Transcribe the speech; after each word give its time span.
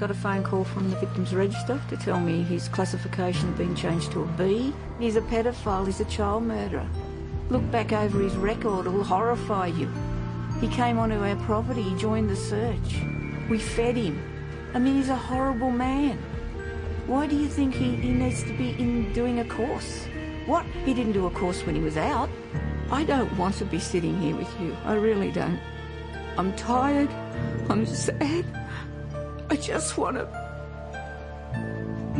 Got 0.00 0.10
a 0.10 0.14
phone 0.14 0.42
call 0.42 0.64
from 0.64 0.88
the 0.88 0.96
victim's 0.96 1.34
register 1.34 1.78
to 1.90 1.96
tell 1.98 2.18
me 2.18 2.42
his 2.42 2.68
classification 2.68 3.48
had 3.48 3.58
been 3.58 3.76
changed 3.76 4.12
to 4.12 4.22
a 4.22 4.26
B. 4.28 4.72
He's 4.98 5.16
a 5.16 5.20
pedophile, 5.20 5.84
he's 5.84 6.00
a 6.00 6.06
child 6.06 6.44
murderer. 6.44 6.88
Look 7.50 7.70
back 7.70 7.92
over 7.92 8.18
his 8.20 8.34
record, 8.34 8.86
it'll 8.86 9.04
horrify 9.04 9.66
you. 9.66 9.92
He 10.58 10.68
came 10.68 10.98
onto 10.98 11.22
our 11.22 11.36
property, 11.44 11.82
he 11.82 11.94
joined 11.96 12.30
the 12.30 12.36
search. 12.36 13.02
We 13.50 13.58
fed 13.58 13.94
him. 13.94 14.18
I 14.72 14.78
mean, 14.78 14.94
he's 14.94 15.10
a 15.10 15.16
horrible 15.16 15.70
man. 15.70 16.16
Why 17.06 17.26
do 17.26 17.36
you 17.36 17.48
think 17.48 17.74
he, 17.74 17.94
he 17.96 18.10
needs 18.10 18.42
to 18.44 18.56
be 18.56 18.70
in 18.70 19.12
doing 19.12 19.40
a 19.40 19.44
course? 19.44 20.06
What? 20.46 20.64
He 20.86 20.94
didn't 20.94 21.12
do 21.12 21.26
a 21.26 21.30
course 21.30 21.66
when 21.66 21.74
he 21.74 21.82
was 21.82 21.98
out. 21.98 22.30
I 22.90 23.04
don't 23.04 23.36
want 23.36 23.56
to 23.56 23.66
be 23.66 23.78
sitting 23.78 24.18
here 24.18 24.34
with 24.34 24.60
you. 24.62 24.74
I 24.82 24.94
really 24.94 25.30
don't. 25.30 25.60
I'm 26.38 26.56
tired. 26.56 27.10
I'm 27.68 27.84
sad. 27.84 28.46
I 29.50 29.56
just 29.56 29.98
want 29.98 30.16
to. 30.16 30.26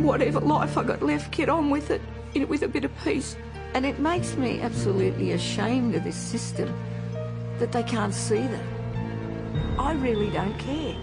Whatever 0.01 0.41
life 0.41 0.77
I 0.77 0.83
got 0.83 1.01
left, 1.01 1.31
get 1.31 1.47
on 1.47 1.69
with 1.69 1.89
it, 1.89 2.01
know, 2.35 2.45
with 2.45 2.63
a 2.63 2.67
bit 2.67 2.83
of 2.83 2.91
peace. 3.05 3.37
And 3.73 3.85
it 3.85 3.99
makes 3.99 4.35
me 4.35 4.59
absolutely 4.59 5.31
ashamed 5.31 5.95
of 5.95 6.03
this 6.03 6.17
system 6.17 6.73
that 7.57 7.71
they 7.71 7.83
can't 7.83 8.13
see 8.13 8.41
that. 8.41 8.65
I 9.79 9.93
really 9.93 10.29
don't 10.29 10.57
care. 10.59 10.93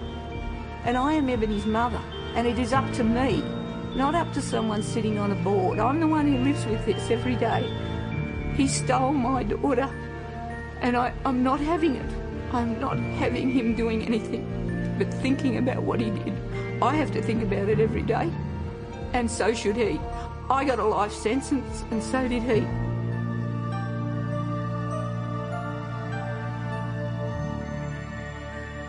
And 0.84 0.98
I 0.98 1.14
am 1.14 1.30
Ebony's 1.30 1.64
mother, 1.64 2.00
and 2.34 2.46
it 2.46 2.58
is 2.58 2.74
up 2.74 2.92
to 2.92 3.04
me, 3.04 3.42
not 3.96 4.14
up 4.14 4.30
to 4.34 4.42
someone 4.42 4.82
sitting 4.82 5.18
on 5.18 5.32
a 5.32 5.36
board. 5.36 5.78
I'm 5.78 5.98
the 5.98 6.06
one 6.06 6.30
who 6.30 6.44
lives 6.44 6.66
with 6.66 6.84
this 6.84 7.10
every 7.10 7.36
day. 7.36 7.64
He 8.54 8.68
stole 8.68 9.12
my 9.12 9.44
daughter, 9.44 9.88
and 10.82 10.94
I, 10.94 11.14
I'm 11.24 11.42
not 11.42 11.58
having 11.58 11.96
it. 11.96 12.12
I'm 12.52 12.78
not 12.78 12.98
having 12.98 13.50
him 13.50 13.74
doing 13.74 14.02
anything 14.02 14.67
but 14.98 15.14
thinking 15.14 15.58
about 15.58 15.82
what 15.82 16.00
he 16.00 16.10
did. 16.10 16.34
I 16.82 16.96
have 16.96 17.12
to 17.12 17.22
think 17.22 17.42
about 17.44 17.68
it 17.68 17.78
every 17.78 18.02
day, 18.02 18.30
and 19.12 19.30
so 19.30 19.54
should 19.54 19.76
he. 19.76 20.00
I 20.50 20.64
got 20.64 20.80
a 20.80 20.84
life 20.84 21.12
sentence, 21.12 21.84
and 21.92 22.02
so 22.02 22.26
did 22.26 22.42
he. 22.42 22.66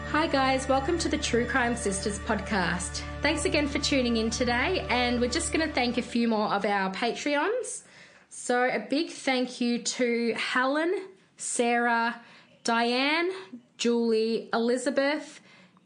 Hi, 0.09 0.25
guys, 0.25 0.67
welcome 0.67 0.97
to 0.97 1.09
the 1.09 1.17
True 1.17 1.45
Crime 1.45 1.75
Sisters 1.75 2.17
podcast. 2.19 3.03
Thanks 3.21 3.45
again 3.45 3.67
for 3.67 3.77
tuning 3.77 4.17
in 4.17 4.31
today, 4.31 4.87
and 4.89 5.21
we're 5.21 5.29
just 5.29 5.53
going 5.53 5.67
to 5.67 5.73
thank 5.73 5.99
a 5.99 6.01
few 6.01 6.27
more 6.27 6.47
of 6.47 6.65
our 6.65 6.91
Patreons. 6.91 7.83
So, 8.29 8.63
a 8.63 8.79
big 8.79 9.11
thank 9.11 9.61
you 9.61 9.77
to 9.77 10.33
Helen, 10.33 11.03
Sarah, 11.37 12.19
Diane, 12.63 13.29
Julie, 13.77 14.49
Elizabeth, 14.53 15.39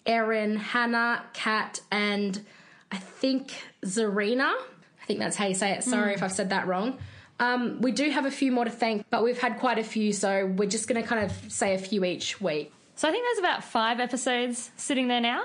Erin, 0.05 0.57
Hannah, 0.57 1.23
Kat, 1.33 1.81
and 1.91 2.43
I 2.91 2.97
think 2.97 3.53
Zarina. 3.83 4.53
I 4.53 5.05
think 5.05 5.19
that's 5.19 5.35
how 5.35 5.47
you 5.47 5.55
say 5.55 5.71
it. 5.71 5.83
Sorry 5.83 6.13
if 6.13 6.23
I've 6.23 6.31
said 6.31 6.51
that 6.51 6.67
wrong. 6.67 6.97
Um, 7.39 7.81
we 7.81 7.91
do 7.91 8.09
have 8.09 8.25
a 8.25 8.31
few 8.31 8.51
more 8.51 8.63
to 8.63 8.71
thank, 8.71 9.05
but 9.09 9.23
we've 9.23 9.39
had 9.39 9.59
quite 9.59 9.79
a 9.79 9.83
few, 9.83 10.13
so 10.13 10.45
we're 10.45 10.69
just 10.69 10.87
going 10.87 11.01
to 11.01 11.07
kind 11.07 11.25
of 11.25 11.51
say 11.51 11.73
a 11.73 11.77
few 11.77 12.05
each 12.05 12.39
week. 12.39 12.71
So 12.95 13.07
I 13.07 13.11
think 13.11 13.25
there's 13.25 13.39
about 13.39 13.63
five 13.63 13.99
episodes 13.99 14.71
sitting 14.77 15.07
there 15.07 15.19
now. 15.19 15.43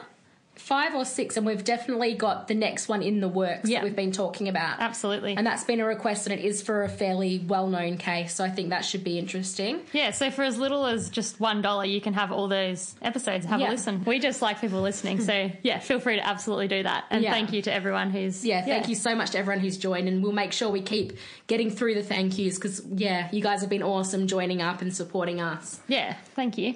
Five 0.59 0.95
or 0.95 1.05
six, 1.05 1.37
and 1.37 1.47
we've 1.47 1.64
definitely 1.64 2.14
got 2.14 2.48
the 2.48 2.55
next 2.55 2.89
one 2.89 3.03
in 3.03 3.20
the 3.20 3.28
works 3.28 3.69
Yeah. 3.69 3.78
that 3.78 3.84
we've 3.84 3.97
been 3.97 4.12
talking 4.12 4.48
about. 4.48 4.81
Absolutely. 4.81 5.34
And 5.37 5.47
that's 5.47 5.65
been 5.65 5.81
a 5.81 5.84
request, 5.87 6.27
and 6.28 6.38
it 6.38 6.44
is 6.44 6.60
for 6.62 6.83
a 6.83 6.88
fairly 6.88 7.38
well 7.47 7.69
known 7.69 7.97
case, 7.97 8.34
so 8.34 8.44
I 8.44 8.50
think 8.50 8.71
that 8.71 8.84
should 8.84 9.05
be 9.05 9.19
interesting. 9.19 9.81
yeah, 9.93 10.10
so 10.10 10.31
for 10.31 10.43
as 10.43 10.59
little 10.59 10.84
as 10.87 11.09
just 11.10 11.41
one 11.41 11.62
dollar, 11.62 11.84
you 11.84 12.00
can 12.00 12.12
have 12.15 12.33
all 12.33 12.49
those 12.49 12.94
episodes. 13.03 13.47
Have 13.47 13.60
Yeah. 13.60 13.71
a 13.71 13.71
listen. 13.71 14.03
We 14.05 14.19
just 14.19 14.43
like 14.43 14.60
people 14.60 14.81
listening, 14.83 15.21
so 15.21 15.50
yeah, 15.62 15.78
feel 15.78 16.00
free 16.00 16.16
to 16.16 16.27
absolutely 16.27 16.69
do 16.69 16.83
that. 16.83 17.04
And 17.10 17.22
Yeah. 17.22 17.33
thank 17.33 17.53
you 17.53 17.62
to 17.62 17.72
everyone 17.72 18.10
who's 18.10 18.44
Yeah, 18.44 18.65
thank 18.65 18.88
you 18.88 18.94
so 18.94 19.15
much 19.15 19.31
to 19.31 19.38
everyone 19.38 19.60
who's 19.60 19.77
joined, 19.78 20.09
and 20.09 20.22
we'll 20.22 20.33
make 20.33 20.53
sure 20.53 20.69
we 20.69 20.83
keep 20.83 21.12
getting 21.47 21.71
through 21.71 21.94
the 21.94 22.03
thank 22.03 22.37
yous 22.38 22.56
because, 22.56 22.83
yeah, 22.94 23.28
you 23.33 23.41
guys 23.43 23.60
have 23.60 23.71
been 23.71 23.83
awesome 23.83 24.27
joining 24.27 24.60
up 24.60 24.83
and 24.83 24.94
supporting 24.94 25.41
us. 25.41 25.81
Yeah, 25.88 26.15
thank 26.34 26.59
you. 26.59 26.75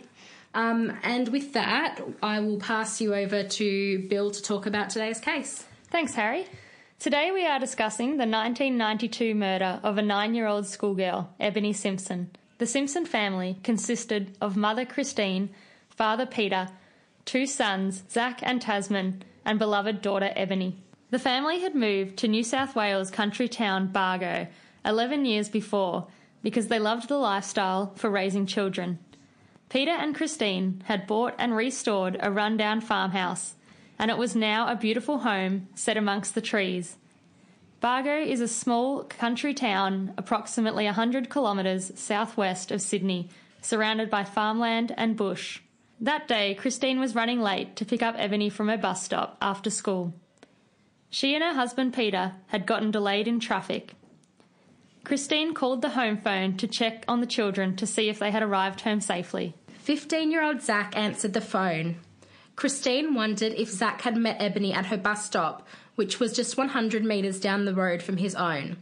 Um, 0.55 0.97
and 1.03 1.29
with 1.29 1.55
that, 1.55 2.01
I 2.23 2.41
will 2.41 2.59
pass 2.59 3.01
you 3.01 3.15
over 3.15 3.43
to 3.43 4.09
Bill 4.09 4.31
to 4.31 4.43
talk 4.43 4.67
about 4.67 4.91
today's 4.91 5.21
case. 5.21 5.65
Thanks, 5.91 6.15
Harry. 6.15 6.47
Today 6.99 7.31
we 7.33 7.47
are 7.47 7.59
discussing 7.59 8.11
the 8.11 8.29
1992 8.29 9.35
murder 9.35 9.81
of 9.83 9.99
a 9.99 10.03
nine-year-old 10.03 10.67
schoolgirl, 10.67 11.31
Ebony 11.41 11.73
Simpson. 11.73 12.31
The 12.59 12.67
Simpson 12.67 13.07
family 13.07 13.59
consisted 13.65 14.37
of 14.41 14.57
mother 14.57 14.85
Christine, 14.85 15.51
father 15.89 16.27
Peter, 16.27 16.69
two 17.25 17.47
sons, 17.47 18.05
Zach 18.09 18.41
and 18.43 18.63
Tasman, 18.63 19.25
and 19.45 19.59
beloved 19.59 20.01
daughter 20.01 20.33
Ebony. 20.37 20.77
The 21.11 21.19
family 21.19 21.61
had 21.61 21.75
moved 21.75 22.19
to 22.19 22.29
New 22.29 22.45
South 22.45 22.77
Wales 22.77 23.11
country 23.11 23.49
town 23.49 23.89
Bargo 23.89 24.47
11 24.85 25.25
years 25.25 25.49
before 25.49 26.07
because 26.43 26.69
they 26.69 26.79
loved 26.79 27.09
the 27.09 27.19
lifestyle 27.19 27.93
for 27.97 28.11
raising 28.11 28.47
children. 28.47 28.99
Peter 29.73 29.93
and 29.93 30.15
Christine 30.15 30.83
had 30.85 31.07
bought 31.07 31.35
and 31.39 31.57
restored 31.57 32.19
a 32.21 32.31
rundown 32.31 32.79
farmhouse, 32.83 33.55
and 33.99 34.11
it 34.11 34.19
was 34.19 34.37
now 34.37 34.69
a 34.69 34.77
beautiful 34.77 35.21
home 35.21 35.67
set 35.75 35.97
amongst 35.97 36.35
the 36.35 36.43
trees. 36.43 36.99
Bargo 37.81 38.15
is 38.15 38.43
a 38.43 38.49
small 38.49 39.05
country 39.05 39.55
town 39.55 40.13
approximately 40.19 40.85
100 40.85 41.31
kilometres 41.31 41.91
southwest 41.95 42.71
of 42.71 42.83
Sydney, 42.83 43.31
surrounded 43.63 44.11
by 44.11 44.25
farmland 44.25 44.93
and 44.99 45.17
bush. 45.17 45.61
That 45.99 46.29
day, 46.29 46.55
Christine 46.55 47.01
was 47.01 47.15
running 47.15 47.41
late 47.41 47.75
to 47.77 47.87
pick 47.87 48.03
up 48.03 48.17
Ebony 48.19 48.51
from 48.51 48.69
her 48.69 48.77
bus 48.77 49.03
stop 49.03 49.39
after 49.41 49.71
school. 49.71 50.13
She 51.09 51.35
and 51.35 51.43
her 51.43 51.55
husband 51.55 51.95
Peter 51.95 52.35
had 52.49 52.67
gotten 52.67 52.91
delayed 52.91 53.27
in 53.27 53.41
traffic. 53.41 53.95
Christine 55.03 55.55
called 55.55 55.81
the 55.81 55.91
home 55.91 56.19
phone 56.19 56.59
to 56.59 56.69
check 56.69 57.05
on 57.09 57.21
the 57.21 57.27
children 57.27 57.75
to 57.77 57.87
see 57.87 58.11
if 58.11 58.19
they 58.19 58.31
had 58.31 58.43
arrived 58.43 58.83
home 58.83 59.01
safely. 59.01 59.55
15 59.83 60.31
year 60.31 60.45
old 60.45 60.63
Zach 60.63 60.97
answered 60.97 61.33
the 61.33 61.41
phone. 61.41 61.97
Christine 62.55 63.15
wondered 63.15 63.53
if 63.55 63.69
Zach 63.69 64.03
had 64.03 64.17
met 64.17 64.41
Ebony 64.41 64.73
at 64.73 64.87
her 64.87 64.97
bus 64.97 65.25
stop, 65.25 65.67
which 65.97 66.21
was 66.21 66.33
just 66.33 66.57
100 66.57 67.05
metres 67.05 67.41
down 67.41 67.65
the 67.65 67.75
road 67.75 68.01
from 68.01 68.19
his 68.19 68.37
own. 68.37 68.77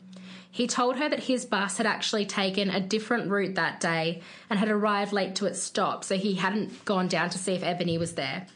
He 0.51 0.67
told 0.67 0.97
her 0.97 1.09
that 1.09 1.25
his 1.25 1.47
bus 1.47 1.79
had 1.79 1.87
actually 1.87 2.27
taken 2.27 2.69
a 2.69 2.81
different 2.81 3.31
route 3.31 3.55
that 3.55 3.81
day 3.81 4.21
and 4.51 4.59
had 4.59 4.69
arrived 4.69 5.15
late 5.15 5.35
to 5.37 5.47
its 5.47 5.63
stop, 5.63 6.05
so 6.05 6.19
he 6.19 6.35
hadn't 6.35 6.85
gone 6.85 7.09
down 7.09 7.31
to 7.31 7.39
see 7.39 7.55
if 7.55 7.63
Ebony 7.63 7.97
was 7.97 8.13
there. 8.13 8.47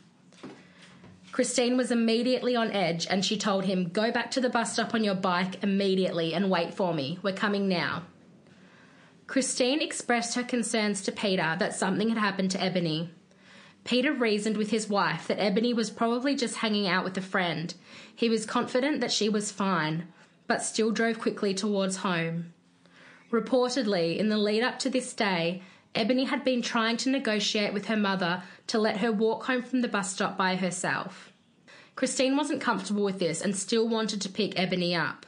Christine 1.33 1.79
was 1.79 1.91
immediately 1.91 2.55
on 2.55 2.71
edge 2.73 3.07
and 3.09 3.25
she 3.25 3.39
told 3.39 3.65
him, 3.65 3.89
Go 3.89 4.13
back 4.13 4.31
to 4.33 4.43
the 4.43 4.51
bus 4.51 4.75
stop 4.75 4.93
on 4.93 5.03
your 5.03 5.15
bike 5.15 5.63
immediately 5.63 6.35
and 6.35 6.51
wait 6.51 6.75
for 6.75 6.93
me. 6.93 7.19
We're 7.23 7.33
coming 7.33 7.69
now. 7.69 8.03
Christine 9.27 9.81
expressed 9.81 10.35
her 10.35 10.43
concerns 10.43 11.01
to 11.03 11.13
Peter 11.13 11.57
that 11.59 11.75
something 11.75 12.11
had 12.11 12.19
happened 12.19 12.51
to 12.53 12.63
Ebony. 12.63 13.11
Peter 13.85 14.13
reasoned 14.13 14.57
with 14.57 14.71
his 14.71 14.89
wife 14.89 15.27
that 15.27 15.43
Ebony 15.43 15.75
was 15.75 15.91
probably 15.91 16.35
just 16.35 16.57
hanging 16.57 16.87
out 16.87 17.05
with 17.05 17.17
a 17.19 17.23
friend. 17.23 17.75
He 18.15 18.29
was 18.29 18.47
confident 18.47 19.01
that 19.01 19.13
she 19.13 19.29
was 19.29 19.53
fine, 19.53 20.09
but 20.47 20.63
still 20.63 20.91
drove 20.91 21.19
quickly 21.19 21.55
towards 21.55 21.99
home. 21.99 22.53
Reportedly, 23.31 24.17
in 24.19 24.29
the 24.29 24.39
lead 24.39 24.63
up 24.63 24.79
to 24.81 24.91
this 24.91 25.13
day, 25.13 25.63
Ebony 25.95 26.25
had 26.25 26.45
been 26.45 26.63
trying 26.63 26.97
to 26.99 27.11
negotiate 27.11 27.73
with 27.73 27.87
her 27.87 27.97
mother 27.97 28.43
to 28.67 28.79
let 28.79 28.99
her 28.99 29.13
walk 29.13 29.45
home 29.45 29.63
from 29.63 29.81
the 29.81 29.89
bus 29.89 30.13
stop 30.13 30.37
by 30.37 30.57
herself. 30.57 31.33
Christine 31.97 32.37
wasn't 32.37 32.61
comfortable 32.61 33.05
with 33.05 33.19
this 33.19 33.41
and 33.41 33.57
still 33.57 33.89
wanted 33.89 34.21
to 34.23 34.29
pick 34.29 34.59
Ebony 34.59 34.95
up. 34.95 35.27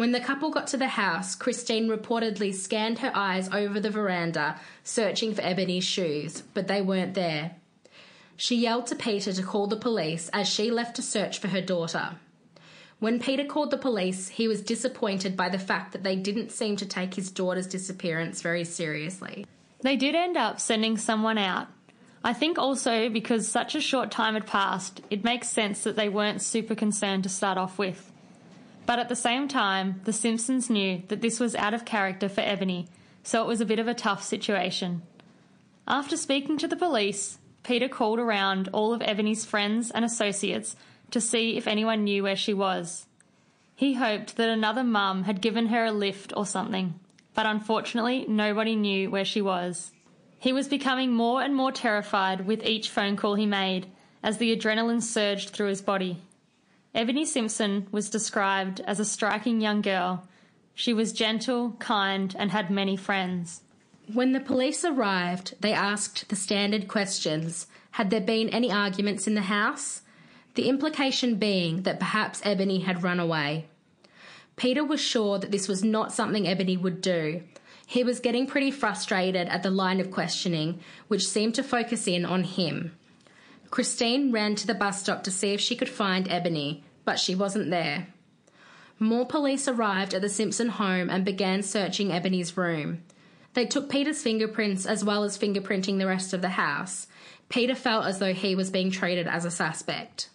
When 0.00 0.12
the 0.12 0.20
couple 0.20 0.48
got 0.48 0.66
to 0.68 0.78
the 0.78 0.88
house, 0.88 1.34
Christine 1.34 1.86
reportedly 1.86 2.54
scanned 2.54 3.00
her 3.00 3.12
eyes 3.14 3.50
over 3.52 3.78
the 3.78 3.90
veranda, 3.90 4.58
searching 4.82 5.34
for 5.34 5.42
Ebony's 5.42 5.84
shoes, 5.84 6.42
but 6.54 6.68
they 6.68 6.80
weren't 6.80 7.12
there. 7.12 7.56
She 8.34 8.56
yelled 8.56 8.86
to 8.86 8.94
Peter 8.94 9.30
to 9.30 9.42
call 9.42 9.66
the 9.66 9.76
police 9.76 10.30
as 10.32 10.48
she 10.48 10.70
left 10.70 10.96
to 10.96 11.02
search 11.02 11.38
for 11.38 11.48
her 11.48 11.60
daughter. 11.60 12.12
When 12.98 13.20
Peter 13.20 13.44
called 13.44 13.70
the 13.70 13.76
police, 13.76 14.28
he 14.28 14.48
was 14.48 14.62
disappointed 14.62 15.36
by 15.36 15.50
the 15.50 15.58
fact 15.58 15.92
that 15.92 16.02
they 16.02 16.16
didn't 16.16 16.50
seem 16.50 16.76
to 16.76 16.86
take 16.86 17.12
his 17.12 17.30
daughter's 17.30 17.66
disappearance 17.66 18.40
very 18.40 18.64
seriously. 18.64 19.44
They 19.82 19.96
did 19.96 20.14
end 20.14 20.38
up 20.38 20.60
sending 20.60 20.96
someone 20.96 21.36
out. 21.36 21.68
I 22.24 22.32
think 22.32 22.58
also 22.58 23.10
because 23.10 23.46
such 23.46 23.74
a 23.74 23.82
short 23.82 24.10
time 24.10 24.32
had 24.32 24.46
passed, 24.46 25.02
it 25.10 25.24
makes 25.24 25.50
sense 25.50 25.84
that 25.84 25.96
they 25.96 26.08
weren't 26.08 26.40
super 26.40 26.74
concerned 26.74 27.24
to 27.24 27.28
start 27.28 27.58
off 27.58 27.76
with. 27.76 28.09
But 28.86 28.98
at 28.98 29.08
the 29.08 29.16
same 29.16 29.48
time, 29.48 30.00
the 30.04 30.12
Simpsons 30.12 30.68
knew 30.68 31.02
that 31.08 31.20
this 31.20 31.38
was 31.38 31.54
out 31.54 31.74
of 31.74 31.84
character 31.84 32.28
for 32.28 32.40
Ebony, 32.40 32.88
so 33.22 33.42
it 33.42 33.46
was 33.46 33.60
a 33.60 33.66
bit 33.66 33.78
of 33.78 33.88
a 33.88 33.94
tough 33.94 34.22
situation. 34.22 35.02
After 35.86 36.16
speaking 36.16 36.58
to 36.58 36.68
the 36.68 36.76
police, 36.76 37.38
Peter 37.62 37.88
called 37.88 38.18
around 38.18 38.68
all 38.72 38.92
of 38.92 39.02
Ebony's 39.02 39.44
friends 39.44 39.90
and 39.90 40.04
associates 40.04 40.76
to 41.10 41.20
see 41.20 41.56
if 41.56 41.66
anyone 41.66 42.04
knew 42.04 42.22
where 42.22 42.36
she 42.36 42.54
was. 42.54 43.06
He 43.74 43.94
hoped 43.94 44.36
that 44.36 44.48
another 44.48 44.84
mum 44.84 45.24
had 45.24 45.40
given 45.40 45.66
her 45.66 45.86
a 45.86 45.92
lift 45.92 46.32
or 46.36 46.46
something, 46.46 46.98
but 47.34 47.46
unfortunately, 47.46 48.24
nobody 48.28 48.76
knew 48.76 49.10
where 49.10 49.24
she 49.24 49.40
was. 49.40 49.92
He 50.38 50.52
was 50.52 50.68
becoming 50.68 51.12
more 51.12 51.42
and 51.42 51.54
more 51.54 51.72
terrified 51.72 52.46
with 52.46 52.64
each 52.64 52.90
phone 52.90 53.16
call 53.16 53.34
he 53.34 53.46
made, 53.46 53.86
as 54.22 54.38
the 54.38 54.54
adrenaline 54.56 55.02
surged 55.02 55.50
through 55.50 55.68
his 55.68 55.82
body. 55.82 56.18
Ebony 56.94 57.24
Simpson 57.24 57.86
was 57.92 58.10
described 58.10 58.80
as 58.80 58.98
a 58.98 59.04
striking 59.04 59.60
young 59.60 59.80
girl. 59.80 60.26
She 60.74 60.92
was 60.92 61.12
gentle, 61.12 61.76
kind, 61.78 62.34
and 62.38 62.50
had 62.50 62.70
many 62.70 62.96
friends. 62.96 63.62
When 64.12 64.32
the 64.32 64.40
police 64.40 64.84
arrived, 64.84 65.54
they 65.60 65.72
asked 65.72 66.28
the 66.28 66.36
standard 66.36 66.88
questions 66.88 67.68
Had 67.92 68.10
there 68.10 68.20
been 68.20 68.48
any 68.48 68.72
arguments 68.72 69.28
in 69.28 69.34
the 69.34 69.42
house? 69.42 70.02
The 70.54 70.68
implication 70.68 71.36
being 71.36 71.82
that 71.82 72.00
perhaps 72.00 72.40
Ebony 72.44 72.80
had 72.80 73.04
run 73.04 73.20
away. 73.20 73.66
Peter 74.56 74.84
was 74.84 75.00
sure 75.00 75.38
that 75.38 75.52
this 75.52 75.68
was 75.68 75.84
not 75.84 76.12
something 76.12 76.48
Ebony 76.48 76.76
would 76.76 77.00
do. 77.00 77.42
He 77.86 78.02
was 78.02 78.20
getting 78.20 78.46
pretty 78.46 78.72
frustrated 78.72 79.48
at 79.48 79.62
the 79.62 79.70
line 79.70 80.00
of 80.00 80.10
questioning, 80.10 80.80
which 81.06 81.26
seemed 81.26 81.54
to 81.54 81.62
focus 81.62 82.08
in 82.08 82.24
on 82.24 82.42
him. 82.42 82.96
Christine 83.70 84.32
ran 84.32 84.56
to 84.56 84.66
the 84.66 84.74
bus 84.74 85.00
stop 85.00 85.22
to 85.24 85.30
see 85.30 85.52
if 85.52 85.60
she 85.60 85.76
could 85.76 85.88
find 85.88 86.28
Ebony, 86.28 86.82
but 87.04 87.18
she 87.18 87.34
wasn't 87.34 87.70
there. 87.70 88.08
More 88.98 89.24
police 89.24 89.68
arrived 89.68 90.12
at 90.12 90.22
the 90.22 90.28
Simpson 90.28 90.68
home 90.68 91.08
and 91.08 91.24
began 91.24 91.62
searching 91.62 92.12
Ebony's 92.12 92.56
room. 92.56 93.02
They 93.54 93.66
took 93.66 93.88
Peter's 93.88 94.22
fingerprints 94.22 94.86
as 94.86 95.04
well 95.04 95.24
as 95.24 95.38
fingerprinting 95.38 95.98
the 95.98 96.06
rest 96.06 96.32
of 96.32 96.42
the 96.42 96.50
house. 96.50 97.06
Peter 97.48 97.74
felt 97.74 98.06
as 98.06 98.18
though 98.18 98.34
he 98.34 98.54
was 98.54 98.70
being 98.70 98.90
treated 98.90 99.26
as 99.26 99.44
a 99.44 99.50
suspect. 99.50 100.28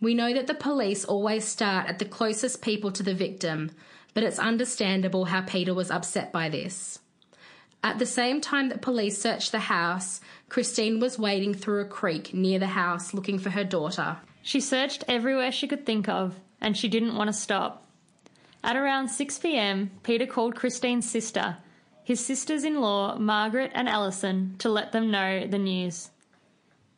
We 0.00 0.14
know 0.14 0.32
that 0.32 0.46
the 0.46 0.54
police 0.54 1.04
always 1.04 1.44
start 1.44 1.88
at 1.88 1.98
the 1.98 2.04
closest 2.04 2.62
people 2.62 2.92
to 2.92 3.02
the 3.02 3.14
victim, 3.14 3.70
but 4.14 4.22
it's 4.22 4.38
understandable 4.38 5.26
how 5.26 5.42
Peter 5.42 5.74
was 5.74 5.90
upset 5.90 6.32
by 6.32 6.48
this. 6.48 7.00
At 7.82 7.98
the 7.98 8.06
same 8.06 8.40
time 8.40 8.68
that 8.68 8.82
police 8.82 9.20
searched 9.20 9.52
the 9.52 9.58
house, 9.58 10.20
Christine 10.48 11.00
was 11.00 11.18
wading 11.18 11.54
through 11.54 11.80
a 11.80 11.86
creek 11.86 12.34
near 12.34 12.58
the 12.58 12.66
house 12.66 13.14
looking 13.14 13.38
for 13.38 13.50
her 13.50 13.64
daughter. 13.64 14.18
She 14.42 14.60
searched 14.60 15.04
everywhere 15.08 15.50
she 15.50 15.66
could 15.66 15.86
think 15.86 16.08
of, 16.08 16.38
and 16.60 16.76
she 16.76 16.88
didn't 16.88 17.16
want 17.16 17.28
to 17.28 17.32
stop. 17.32 17.86
At 18.62 18.76
around 18.76 19.08
6 19.08 19.38
pm, 19.38 19.90
Peter 20.02 20.26
called 20.26 20.54
Christine's 20.54 21.10
sister, 21.10 21.56
his 22.04 22.24
sisters 22.24 22.64
in 22.64 22.80
law, 22.80 23.16
Margaret 23.16 23.70
and 23.74 23.88
Alison, 23.88 24.56
to 24.58 24.68
let 24.68 24.92
them 24.92 25.10
know 25.10 25.46
the 25.46 25.58
news. 25.58 26.10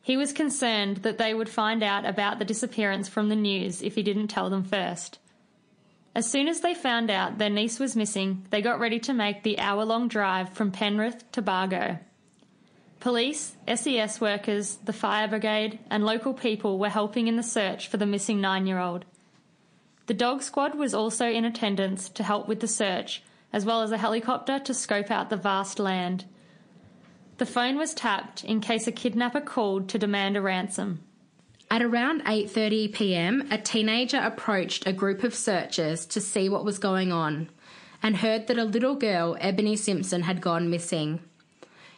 He 0.01 0.17
was 0.17 0.33
concerned 0.33 0.97
that 0.97 1.17
they 1.17 1.33
would 1.33 1.47
find 1.47 1.81
out 1.81 2.05
about 2.05 2.39
the 2.39 2.45
disappearance 2.45 3.07
from 3.07 3.29
the 3.29 3.35
news 3.35 3.81
if 3.81 3.95
he 3.95 4.03
didn't 4.03 4.27
tell 4.27 4.49
them 4.49 4.63
first. 4.63 5.19
As 6.15 6.29
soon 6.29 6.47
as 6.47 6.61
they 6.61 6.75
found 6.75 7.09
out 7.09 7.39
their 7.39 7.49
niece 7.49 7.79
was 7.79 7.95
missing, 7.95 8.45
they 8.51 8.61
got 8.61 8.79
ready 8.79 8.99
to 8.99 9.13
make 9.13 9.41
the 9.41 9.57
hour 9.59 9.83
long 9.83 10.07
drive 10.07 10.49
from 10.49 10.71
Penrith 10.71 11.31
to 11.31 11.41
Bargo. 11.41 11.97
Police, 12.99 13.57
SES 13.67 14.21
workers, 14.21 14.77
the 14.85 14.93
fire 14.93 15.27
brigade, 15.27 15.79
and 15.89 16.05
local 16.05 16.33
people 16.33 16.77
were 16.77 16.89
helping 16.89 17.27
in 17.27 17.35
the 17.35 17.43
search 17.43 17.87
for 17.87 17.97
the 17.97 18.05
missing 18.05 18.39
nine 18.39 18.67
year 18.67 18.79
old. 18.79 19.05
The 20.05 20.13
dog 20.13 20.43
squad 20.43 20.75
was 20.75 20.93
also 20.93 21.29
in 21.29 21.45
attendance 21.45 22.09
to 22.09 22.23
help 22.23 22.47
with 22.47 22.59
the 22.59 22.67
search, 22.67 23.23
as 23.51 23.65
well 23.65 23.81
as 23.81 23.91
a 23.91 23.97
helicopter 23.97 24.59
to 24.59 24.73
scope 24.73 25.09
out 25.09 25.29
the 25.29 25.37
vast 25.37 25.79
land. 25.79 26.25
The 27.39 27.45
phone 27.45 27.77
was 27.77 27.93
tapped 27.93 28.43
in 28.43 28.61
case 28.61 28.85
a 28.85 28.91
kidnapper 28.91 29.41
called 29.41 29.89
to 29.89 29.97
demand 29.97 30.37
a 30.37 30.41
ransom. 30.41 31.03
At 31.73 31.81
around 31.81 32.23
8:30 32.25 32.93
p.m., 32.93 33.47
a 33.49 33.57
teenager 33.57 34.19
approached 34.19 34.85
a 34.85 34.93
group 34.93 35.23
of 35.23 35.33
searchers 35.33 36.05
to 36.05 36.21
see 36.21 36.47
what 36.47 36.63
was 36.63 36.77
going 36.77 37.11
on 37.11 37.49
and 38.03 38.17
heard 38.17 38.45
that 38.45 38.59
a 38.59 38.63
little 38.63 38.93
girl, 38.93 39.35
Ebony 39.39 39.75
Simpson, 39.75 40.21
had 40.21 40.39
gone 40.39 40.69
missing. 40.69 41.19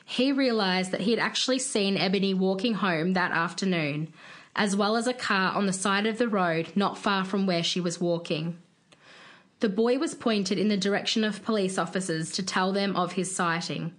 He 0.06 0.31
realized 0.31 0.92
that 0.92 1.01
he 1.01 1.12
had 1.12 1.19
actually 1.19 1.60
seen 1.60 1.98
Ebony 1.98 2.33
walking 2.33 2.75
home 2.75 3.12
that 3.16 3.33
afternoon, 3.33 4.13
as 4.56 4.77
well 4.77 4.95
as 4.95 5.07
a 5.07 5.13
car 5.13 5.54
on 5.54 5.66
the 5.66 5.74
side 5.74 6.06
of 6.06 6.19
the 6.19 6.30
road 6.30 6.72
not 6.74 6.98
far 6.98 7.25
from 7.25 7.45
where 7.45 7.62
she 7.62 7.81
was 7.81 8.00
walking. 8.00 8.57
The 9.60 9.68
boy 9.68 9.98
was 9.98 10.16
pointed 10.16 10.57
in 10.57 10.69
the 10.69 10.77
direction 10.77 11.25
of 11.25 11.44
police 11.44 11.77
officers 11.77 12.31
to 12.31 12.44
tell 12.44 12.72
them 12.72 12.95
of 12.95 13.12
his 13.12 13.36
sighting. 13.36 13.94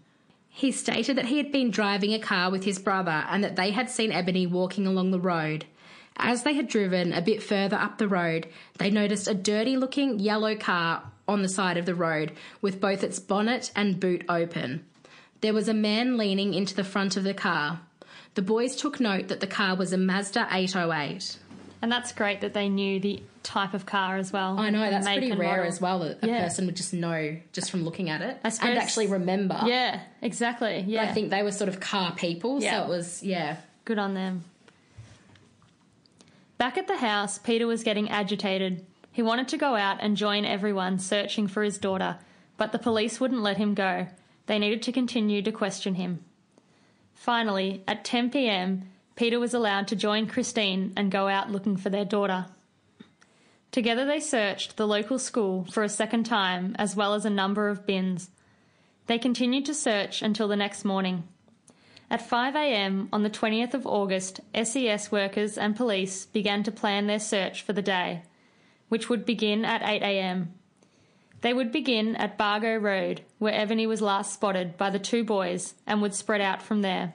He 0.57 0.73
stated 0.73 1.19
that 1.19 1.27
he 1.27 1.37
had 1.37 1.53
been 1.53 1.71
driving 1.71 2.15
a 2.15 2.19
car 2.19 2.51
with 2.51 2.65
his 2.65 2.79
brother 2.79 3.27
and 3.29 3.45
that 3.45 3.57
they 3.57 3.73
had 3.73 3.91
seen 3.91 4.11
Ebony 4.11 4.47
walking 4.47 4.87
along 4.87 5.11
the 5.11 5.21
road. 5.21 5.67
As 6.17 6.45
they 6.45 6.55
had 6.55 6.67
driven 6.67 7.13
a 7.13 7.21
bit 7.21 7.43
further 7.43 7.77
up 7.77 7.99
the 7.99 8.09
road, 8.09 8.49
they 8.79 8.91
noticed 8.91 9.29
a 9.29 9.35
dirty 9.35 9.77
looking 9.77 10.19
yellow 10.19 10.57
car 10.57 11.03
on 11.29 11.43
the 11.43 11.49
side 11.51 11.77
of 11.77 11.85
the 11.85 11.95
road 11.95 12.33
with 12.63 12.81
both 12.81 13.05
its 13.05 13.19
bonnet 13.19 13.71
and 13.77 14.01
boot 14.01 14.25
open. 14.31 14.87
There 15.43 15.53
was 15.53 15.69
a 15.69 15.75
man 15.75 16.17
leaning 16.17 16.55
into 16.55 16.75
the 16.75 16.85
front 16.85 17.19
of 17.19 17.25
the 17.25 17.35
car. 17.35 17.81
The 18.33 18.41
boys 18.41 18.77
took 18.77 18.99
note 18.99 19.29
that 19.29 19.41
the 19.41 19.47
car 19.47 19.77
was 19.77 19.93
a 19.93 19.99
Mazda 19.99 20.49
808. 20.51 21.37
And 21.83 21.93
that's 21.93 22.13
great 22.13 22.41
that 22.41 22.55
they 22.55 22.69
knew 22.69 22.99
the 22.99 23.23
type 23.43 23.75
of 23.75 23.87
car 23.87 24.17
as 24.17 24.33
well. 24.33 24.59
I 24.59 24.71
know 24.71 24.91
that's 24.91 25.07
pretty 25.07 25.31
rare 25.33 25.57
model. 25.59 25.67
as 25.67 25.81
well 25.81 25.99
that 26.01 26.23
a 26.23 26.27
Yeah. 26.27 26.43
person 26.45 26.67
would 26.67 26.75
just 26.77 26.93
know 26.95 27.37
just 27.53 27.71
from 27.71 27.85
looking 27.85 28.09
at 28.11 28.23
it 28.23 28.39
I 28.43 28.49
suppose- 28.49 28.71
and 28.71 28.79
actually 28.79 29.07
remember. 29.09 29.61
Yeah, 29.67 30.01
exactly. 30.23 30.85
Yeah. 30.87 31.03
I 31.03 31.13
think 31.13 31.31
they 31.31 31.43
were 31.43 31.53
sort 31.53 31.69
of 31.69 31.79
car 31.79 32.13
people, 32.17 32.61
Yeah. 32.63 32.79
so 32.81 32.85
it 32.85 32.89
was 32.89 33.23
yeah. 33.23 33.57
Good 33.85 33.99
on 33.99 34.15
them. 34.15 34.45
Back 36.59 36.79
at 36.79 36.87
the 36.87 36.97
house, 36.97 37.39
Peter 37.39 37.67
was 37.67 37.83
getting 37.83 38.09
agitated. 38.09 38.85
He 39.13 39.23
wanted 39.23 39.49
to 39.49 39.57
go 39.59 39.75
out 39.77 39.99
and 40.01 40.17
join 40.17 40.45
everyone 40.45 40.99
searching 40.99 41.47
for 41.47 41.63
his 41.63 41.79
daughter, 41.79 42.19
but 42.57 42.73
the 42.73 42.79
police 42.79 43.21
wouldn't 43.21 43.43
let 43.43 43.59
him 43.59 43.75
go. 43.75 44.09
They 44.47 44.59
needed 44.59 44.83
to 44.85 44.93
continue 44.93 45.43
to 45.43 45.53
question 45.53 45.97
him. 45.97 46.25
Finally, 47.15 47.83
at 47.87 48.05
10 48.05 48.31
pm, 48.31 48.89
Peter 49.17 49.41
was 49.41 49.55
allowed 49.55 49.89
to 49.89 49.97
join 49.97 50.27
Christine 50.27 50.93
and 50.97 51.11
go 51.11 51.27
out 51.27 51.51
looking 51.51 51.77
for 51.77 51.89
their 51.89 52.05
daughter. 52.05 52.47
Together 53.73 54.05
they 54.05 54.21
searched 54.21 54.77
the 54.77 54.87
local 54.87 55.19
school 55.19 55.65
for 55.71 55.83
a 55.83 55.89
second 55.89 56.25
time, 56.25 56.77
as 56.79 56.95
well 56.95 57.15
as 57.15 57.25
a 57.25 57.31
number 57.31 57.69
of 57.69 57.87
bins. 57.87 58.31
They 59.07 59.19
continued 59.19 59.65
to 59.67 59.75
search 59.75 60.23
until 60.23 60.49
the 60.49 60.57
next 60.57 60.85
morning. 60.85 61.25
At 62.11 62.29
5am 62.29 63.09
on 63.13 63.23
the 63.23 63.31
20th 63.31 63.75
of 63.75 63.87
August, 63.87 64.41
SES 64.55 65.11
workers 65.11 65.59
and 65.59 65.75
police 65.75 66.27
began 66.27 66.63
to 66.63 66.71
plan 66.71 67.07
their 67.07 67.19
search 67.19 67.63
for 67.63 67.73
the 67.73 67.83
day, 67.83 68.23
which 68.89 69.09
would 69.09 69.25
begin 69.25 69.65
at 69.65 69.83
8am. 69.83 70.49
They 71.41 71.53
would 71.53 71.73
begin 71.73 72.17
at 72.17 72.39
Bargo 72.39 72.77
Road, 72.77 73.23
where 73.39 73.55
Ebony 73.55 73.87
was 73.87 74.03
last 74.03 74.35
spotted 74.35 74.77
by 74.77 74.91
the 74.91 74.99
two 74.99 75.25
boys, 75.25 75.75
and 75.87 76.01
would 76.01 76.15
spread 76.15 76.41
out 76.41 76.63
from 76.63 76.83
there. 76.83 77.15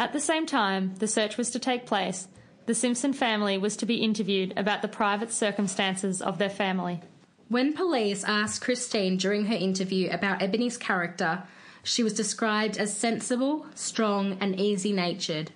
At 0.00 0.14
the 0.14 0.20
same 0.20 0.46
time 0.46 0.94
the 0.94 1.06
search 1.06 1.36
was 1.36 1.50
to 1.50 1.58
take 1.58 1.84
place, 1.84 2.26
the 2.64 2.74
Simpson 2.74 3.12
family 3.12 3.58
was 3.58 3.76
to 3.76 3.84
be 3.84 3.96
interviewed 3.96 4.54
about 4.56 4.80
the 4.80 4.88
private 4.88 5.30
circumstances 5.30 6.22
of 6.22 6.38
their 6.38 6.48
family. 6.48 7.02
When 7.48 7.74
police 7.74 8.24
asked 8.24 8.62
Christine 8.62 9.18
during 9.18 9.44
her 9.44 9.54
interview 9.54 10.08
about 10.08 10.40
Ebony's 10.40 10.78
character, 10.78 11.42
she 11.82 12.02
was 12.02 12.14
described 12.14 12.78
as 12.78 12.96
sensible, 12.96 13.66
strong, 13.74 14.38
and 14.40 14.58
easy 14.58 14.94
natured. 14.94 15.50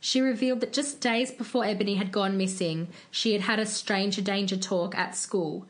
She 0.00 0.20
revealed 0.20 0.60
that 0.60 0.74
just 0.74 1.00
days 1.00 1.30
before 1.30 1.64
Ebony 1.64 1.94
had 1.94 2.12
gone 2.12 2.36
missing, 2.36 2.88
she 3.10 3.32
had 3.32 3.40
had 3.40 3.58
a 3.58 3.64
stranger 3.64 4.20
danger 4.20 4.58
talk 4.58 4.94
at 4.98 5.16
school, 5.16 5.66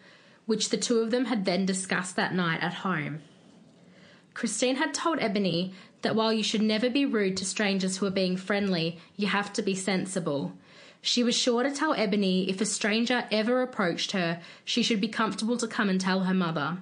which 0.46 0.70
the 0.70 0.76
two 0.76 0.98
of 0.98 1.12
them 1.12 1.26
had 1.26 1.44
then 1.44 1.66
discussed 1.66 2.16
that 2.16 2.34
night 2.34 2.64
at 2.64 2.74
home. 2.82 3.20
Christine 4.34 4.76
had 4.76 4.92
told 4.92 5.20
Ebony 5.20 5.72
that 6.02 6.14
while 6.14 6.32
you 6.32 6.42
should 6.42 6.62
never 6.62 6.90
be 6.90 7.06
rude 7.06 7.36
to 7.38 7.44
strangers 7.44 7.96
who 7.96 8.06
are 8.06 8.10
being 8.10 8.36
friendly, 8.36 8.98
you 9.16 9.26
have 9.28 9.52
to 9.54 9.62
be 9.62 9.74
sensible. 9.74 10.52
She 11.00 11.24
was 11.24 11.36
sure 11.36 11.62
to 11.62 11.70
tell 11.70 11.94
Ebony 11.94 12.48
if 12.48 12.60
a 12.60 12.66
stranger 12.66 13.26
ever 13.32 13.62
approached 13.62 14.12
her, 14.12 14.40
she 14.64 14.82
should 14.82 15.00
be 15.00 15.08
comfortable 15.08 15.56
to 15.56 15.66
come 15.66 15.88
and 15.88 16.00
tell 16.00 16.20
her 16.20 16.34
mother. 16.34 16.78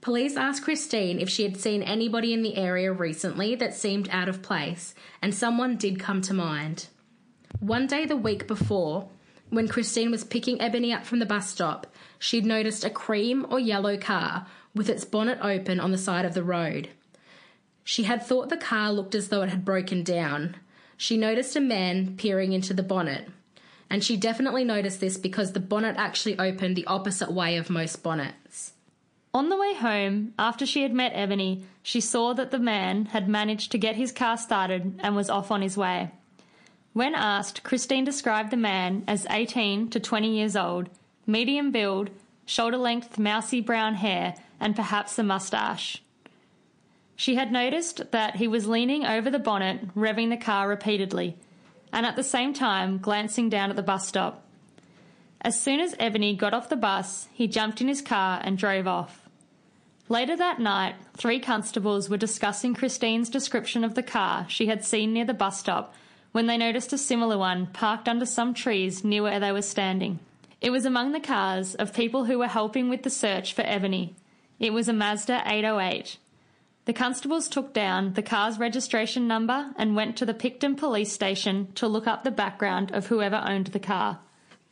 Police 0.00 0.36
asked 0.36 0.64
Christine 0.64 1.20
if 1.20 1.28
she 1.28 1.44
had 1.44 1.56
seen 1.56 1.82
anybody 1.82 2.32
in 2.32 2.42
the 2.42 2.56
area 2.56 2.92
recently 2.92 3.54
that 3.56 3.74
seemed 3.74 4.08
out 4.10 4.28
of 4.28 4.42
place, 4.42 4.94
and 5.20 5.34
someone 5.34 5.76
did 5.76 6.00
come 6.00 6.20
to 6.22 6.34
mind. 6.34 6.88
One 7.60 7.86
day 7.86 8.06
the 8.06 8.16
week 8.16 8.48
before, 8.48 9.08
when 9.50 9.68
Christine 9.68 10.10
was 10.10 10.24
picking 10.24 10.60
Ebony 10.60 10.92
up 10.92 11.04
from 11.04 11.18
the 11.18 11.26
bus 11.26 11.50
stop, 11.50 11.86
she'd 12.18 12.46
noticed 12.46 12.84
a 12.84 12.90
cream 12.90 13.46
or 13.50 13.60
yellow 13.60 13.96
car 13.98 14.46
with 14.74 14.88
its 14.88 15.04
bonnet 15.04 15.38
open 15.42 15.78
on 15.78 15.92
the 15.92 15.98
side 15.98 16.24
of 16.24 16.34
the 16.34 16.42
road. 16.42 16.88
She 17.84 18.04
had 18.04 18.22
thought 18.22 18.48
the 18.48 18.56
car 18.56 18.92
looked 18.92 19.14
as 19.14 19.28
though 19.28 19.42
it 19.42 19.50
had 19.50 19.64
broken 19.64 20.02
down. 20.02 20.56
She 20.96 21.16
noticed 21.16 21.56
a 21.56 21.60
man 21.60 22.16
peering 22.16 22.52
into 22.52 22.72
the 22.74 22.82
bonnet, 22.82 23.28
and 23.90 24.04
she 24.04 24.16
definitely 24.16 24.64
noticed 24.64 25.00
this 25.00 25.16
because 25.16 25.52
the 25.52 25.60
bonnet 25.60 25.96
actually 25.98 26.38
opened 26.38 26.76
the 26.76 26.86
opposite 26.86 27.32
way 27.32 27.56
of 27.56 27.70
most 27.70 28.02
bonnets. 28.02 28.72
On 29.34 29.48
the 29.48 29.56
way 29.56 29.74
home, 29.74 30.34
after 30.38 30.66
she 30.66 30.82
had 30.82 30.92
met 30.92 31.12
Ebony, 31.14 31.64
she 31.82 32.00
saw 32.00 32.34
that 32.34 32.50
the 32.50 32.58
man 32.58 33.06
had 33.06 33.28
managed 33.28 33.72
to 33.72 33.78
get 33.78 33.96
his 33.96 34.12
car 34.12 34.36
started 34.36 35.00
and 35.02 35.16
was 35.16 35.30
off 35.30 35.50
on 35.50 35.62
his 35.62 35.76
way. 35.76 36.10
When 36.92 37.14
asked, 37.14 37.62
Christine 37.62 38.04
described 38.04 38.50
the 38.50 38.58
man 38.58 39.04
as 39.08 39.26
18 39.30 39.88
to 39.90 40.00
20 40.00 40.36
years 40.36 40.54
old, 40.54 40.90
medium 41.26 41.72
build, 41.72 42.10
shoulder 42.44 42.76
length 42.76 43.18
mousy 43.18 43.62
brown 43.62 43.94
hair, 43.94 44.34
and 44.60 44.76
perhaps 44.76 45.18
a 45.18 45.22
mustache. 45.22 46.02
She 47.16 47.34
had 47.36 47.52
noticed 47.52 48.10
that 48.10 48.36
he 48.36 48.48
was 48.48 48.66
leaning 48.66 49.04
over 49.04 49.30
the 49.30 49.38
bonnet, 49.38 49.94
revving 49.94 50.30
the 50.30 50.36
car 50.36 50.68
repeatedly. 50.68 51.36
and 51.92 52.06
at 52.06 52.16
the 52.16 52.24
same 52.24 52.54
time 52.54 52.96
glancing 52.96 53.50
down 53.50 53.68
at 53.68 53.76
the 53.76 53.82
bus 53.82 54.08
stop. 54.08 54.42
As 55.42 55.60
soon 55.60 55.78
as 55.78 55.94
Ebony 55.98 56.34
got 56.34 56.54
off 56.54 56.70
the 56.70 56.76
bus, 56.76 57.28
he 57.34 57.46
jumped 57.46 57.80
in 57.82 57.88
his 57.88 58.00
car 58.00 58.40
and 58.42 58.56
drove 58.56 58.86
off. 58.86 59.28
Later 60.08 60.36
that 60.36 60.58
night, 60.58 60.94
three 61.16 61.38
constables 61.38 62.08
were 62.08 62.16
discussing 62.16 62.74
Christine's 62.74 63.28
description 63.28 63.84
of 63.84 63.94
the 63.94 64.02
car 64.02 64.46
she 64.48 64.66
had 64.66 64.84
seen 64.84 65.12
near 65.12 65.24
the 65.24 65.34
bus 65.34 65.60
stop 65.60 65.94
when 66.32 66.46
they 66.46 66.56
noticed 66.56 66.92
a 66.92 66.98
similar 66.98 67.36
one 67.36 67.66
parked 67.66 68.08
under 68.08 68.24
some 68.24 68.54
trees 68.54 69.04
near 69.04 69.22
where 69.22 69.38
they 69.38 69.52
were 69.52 69.62
standing. 69.62 70.18
It 70.60 70.70
was 70.70 70.86
among 70.86 71.12
the 71.12 71.20
cars 71.20 71.74
of 71.74 71.92
people 71.92 72.24
who 72.24 72.38
were 72.38 72.48
helping 72.48 72.88
with 72.88 73.02
the 73.02 73.10
search 73.10 73.52
for 73.52 73.62
Ebony. 73.62 74.14
It 74.58 74.72
was 74.72 74.88
a 74.88 74.92
Mazda 74.92 75.42
808. 75.44 76.16
The 76.84 76.92
constables 76.92 77.48
took 77.48 77.72
down 77.72 78.14
the 78.14 78.22
car's 78.22 78.58
registration 78.58 79.28
number 79.28 79.72
and 79.76 79.94
went 79.94 80.16
to 80.16 80.26
the 80.26 80.34
Picton 80.34 80.74
police 80.74 81.12
station 81.12 81.72
to 81.76 81.86
look 81.86 82.08
up 82.08 82.24
the 82.24 82.32
background 82.32 82.90
of 82.92 83.06
whoever 83.06 83.42
owned 83.46 83.68
the 83.68 83.78
car. 83.78 84.18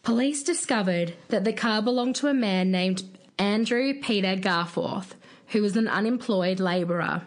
Police 0.02 0.42
discovered 0.42 1.14
that 1.28 1.44
the 1.44 1.52
car 1.52 1.82
belonged 1.82 2.16
to 2.16 2.26
a 2.26 2.34
man 2.34 2.72
named 2.72 3.04
Andrew 3.38 3.94
Peter 3.94 4.34
Garforth, 4.34 5.14
who 5.48 5.62
was 5.62 5.76
an 5.76 5.86
unemployed 5.86 6.58
labourer. 6.58 7.22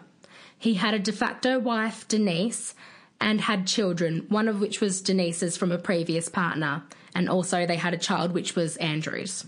He 0.58 0.74
had 0.74 0.92
a 0.92 0.98
de 0.98 1.12
facto 1.12 1.58
wife, 1.58 2.06
Denise, 2.06 2.74
and 3.20 3.40
had 3.40 3.66
children, 3.66 4.26
one 4.28 4.48
of 4.48 4.60
which 4.60 4.80
was 4.80 5.00
Denise's 5.00 5.56
from 5.56 5.72
a 5.72 5.78
previous 5.78 6.28
partner, 6.28 6.82
and 7.14 7.28
also 7.28 7.64
they 7.64 7.76
had 7.76 7.94
a 7.94 7.98
child 7.98 8.32
which 8.32 8.54
was 8.54 8.76
Andrew's. 8.76 9.46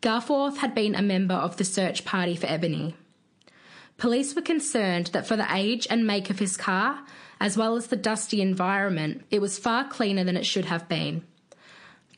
Garforth 0.00 0.58
had 0.58 0.74
been 0.74 0.94
a 0.94 1.02
member 1.02 1.34
of 1.34 1.56
the 1.56 1.64
search 1.64 2.04
party 2.04 2.36
for 2.36 2.46
Ebony. 2.46 2.94
Police 3.96 4.34
were 4.34 4.42
concerned 4.42 5.06
that 5.08 5.26
for 5.26 5.36
the 5.36 5.46
age 5.52 5.86
and 5.88 6.06
make 6.06 6.30
of 6.30 6.38
his 6.38 6.56
car, 6.56 7.04
as 7.40 7.56
well 7.56 7.76
as 7.76 7.86
the 7.86 7.96
dusty 7.96 8.40
environment, 8.40 9.24
it 9.30 9.40
was 9.40 9.58
far 9.58 9.88
cleaner 9.88 10.24
than 10.24 10.36
it 10.36 10.46
should 10.46 10.64
have 10.66 10.88
been. 10.88 11.22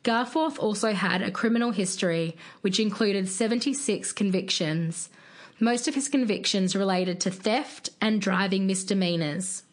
Garforth 0.03 0.59
also 0.59 0.93
had 0.93 1.21
a 1.21 1.33
criminal 1.33 1.73
history 1.73 2.37
which 2.61 2.79
included 2.79 3.29
76 3.29 4.13
convictions. 4.13 5.11
Most 5.59 5.89
of 5.89 5.95
his 5.95 6.09
convictions 6.09 6.77
related 6.77 7.21
to 7.21 7.31
theft 7.31 7.91
and 8.01 8.21
driving 8.21 8.67
misdemeanours. 8.67 9.65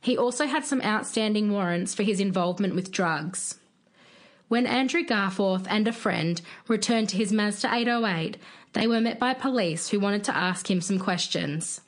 He 0.00 0.16
also 0.16 0.46
had 0.46 0.64
some 0.64 0.82
outstanding 0.82 1.50
warrants 1.50 1.94
for 1.94 2.04
his 2.04 2.20
involvement 2.20 2.76
with 2.76 2.92
drugs. 2.92 3.58
When 4.48 4.66
Andrew 4.66 5.02
Garforth 5.02 5.66
and 5.68 5.88
a 5.88 5.92
friend 5.92 6.40
returned 6.68 7.08
to 7.08 7.16
his 7.16 7.32
Mazda 7.32 7.68
808, 7.72 8.36
they 8.74 8.86
were 8.86 9.00
met 9.00 9.18
by 9.18 9.34
police 9.34 9.88
who 9.88 9.98
wanted 9.98 10.22
to 10.24 10.36
ask 10.36 10.70
him 10.70 10.80
some 10.80 11.00
questions. 11.00 11.80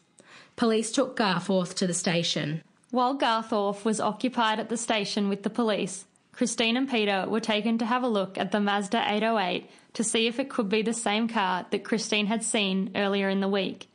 Police 0.57 0.91
took 0.91 1.17
Garforth 1.17 1.75
to 1.77 1.87
the 1.87 1.95
station. 1.95 2.63
While 2.91 3.17
Garforth 3.17 3.85
was 3.85 4.01
occupied 4.01 4.59
at 4.59 4.71
the 4.71 4.77
station 4.77 5.29
with 5.29 5.45
the 5.45 5.51
police, 5.51 6.05
Christine 6.33 6.77
and 6.77 6.91
Peter 6.91 7.27
were 7.29 7.41
taken 7.41 7.79
to 7.79 7.87
have 7.87 8.03
a 8.03 8.09
look 8.09 8.37
at 8.37 8.51
the 8.51 8.61
Mazda 8.61 9.05
808 9.07 9.71
to 9.95 10.03
see 10.03 10.27
if 10.27 10.41
it 10.41 10.51
could 10.51 10.69
be 10.69 10.83
the 10.83 10.93
same 10.93 11.29
car 11.29 11.67
that 11.71 11.85
Christine 11.85 12.27
had 12.27 12.43
seen 12.43 12.91
earlier 12.97 13.29
in 13.29 13.41
the 13.41 13.49
week. 13.49 13.89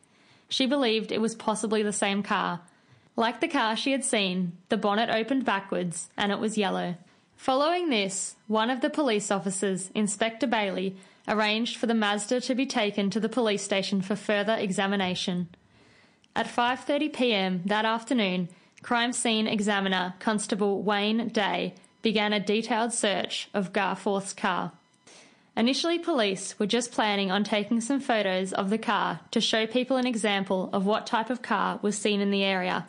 She 0.47 0.67
believed 0.67 1.11
it 1.11 1.21
was 1.21 1.35
possibly 1.35 1.83
the 1.83 1.91
same 1.91 2.23
car. 2.23 2.61
Like 3.17 3.41
the 3.41 3.47
car 3.47 3.75
she 3.75 3.91
had 3.91 4.05
seen, 4.05 4.53
the 4.69 4.77
bonnet 4.77 5.09
opened 5.09 5.43
backwards 5.43 6.09
and 6.15 6.31
it 6.31 6.39
was 6.39 6.57
yellow. 6.57 6.95
Following 7.43 7.89
this, 7.89 8.37
one 8.47 8.69
of 8.69 8.79
the 8.79 8.89
police 8.89 9.29
officers, 9.29 9.91
Inspector 9.93 10.47
Bailey, 10.47 10.95
arranged 11.27 11.75
for 11.75 11.87
the 11.87 11.93
Mazda 11.93 12.39
to 12.39 12.55
be 12.55 12.65
taken 12.65 13.09
to 13.09 13.19
the 13.19 13.27
police 13.27 13.61
station 13.61 14.01
for 14.01 14.15
further 14.15 14.53
examination. 14.53 15.49
At 16.37 16.47
5:30 16.47 17.11
p.m. 17.11 17.61
that 17.65 17.83
afternoon, 17.83 18.47
crime 18.81 19.11
scene 19.11 19.45
examiner 19.45 20.13
Constable 20.19 20.83
Wayne 20.83 21.27
Day 21.27 21.73
began 22.01 22.31
a 22.31 22.39
detailed 22.39 22.93
search 22.93 23.49
of 23.53 23.73
Garforth's 23.73 24.33
car. 24.33 24.71
Initially, 25.57 25.99
police 25.99 26.57
were 26.57 26.65
just 26.65 26.93
planning 26.93 27.29
on 27.29 27.43
taking 27.43 27.81
some 27.81 27.99
photos 27.99 28.53
of 28.53 28.69
the 28.69 28.77
car 28.77 29.19
to 29.31 29.41
show 29.41 29.67
people 29.67 29.97
an 29.97 30.07
example 30.07 30.69
of 30.71 30.85
what 30.85 31.05
type 31.05 31.29
of 31.29 31.41
car 31.41 31.77
was 31.81 31.97
seen 31.97 32.21
in 32.21 32.31
the 32.31 32.45
area. 32.45 32.87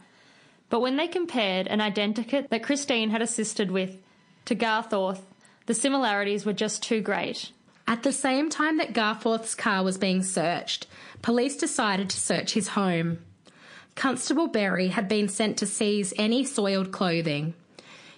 But 0.71 0.79
when 0.79 0.97
they 0.97 1.09
compared 1.09 1.67
an 1.67 1.81
identikit 1.81 2.51
that 2.51 2.63
Christine 2.63 3.11
had 3.11 3.21
assisted 3.21 3.73
with 3.73 3.99
to 4.47 4.55
Garforth, 4.55 5.21
the 5.67 5.75
similarities 5.75 6.45
were 6.45 6.53
just 6.53 6.83
too 6.83 7.01
great. 7.01 7.51
At 7.87 8.03
the 8.03 8.13
same 8.13 8.49
time 8.51 8.79
that 8.79 8.95
Garforth's 8.95 9.55
car 9.55 9.83
was 9.83 9.99
being 9.99 10.23
searched, 10.23 10.87
police 11.23 11.57
decided 11.57 12.11
to 12.11 12.21
search 12.21 12.55
his 12.55 12.69
home. 12.69 13.19
Constable 13.95 14.49
Berry 14.49 14.89
had 14.89 15.09
been 15.09 15.29
sent 15.29 15.59
to 15.59 15.67
seize 15.67 16.13
any 16.17 16.45
soiled 16.45 16.93
clothing. 16.93 17.55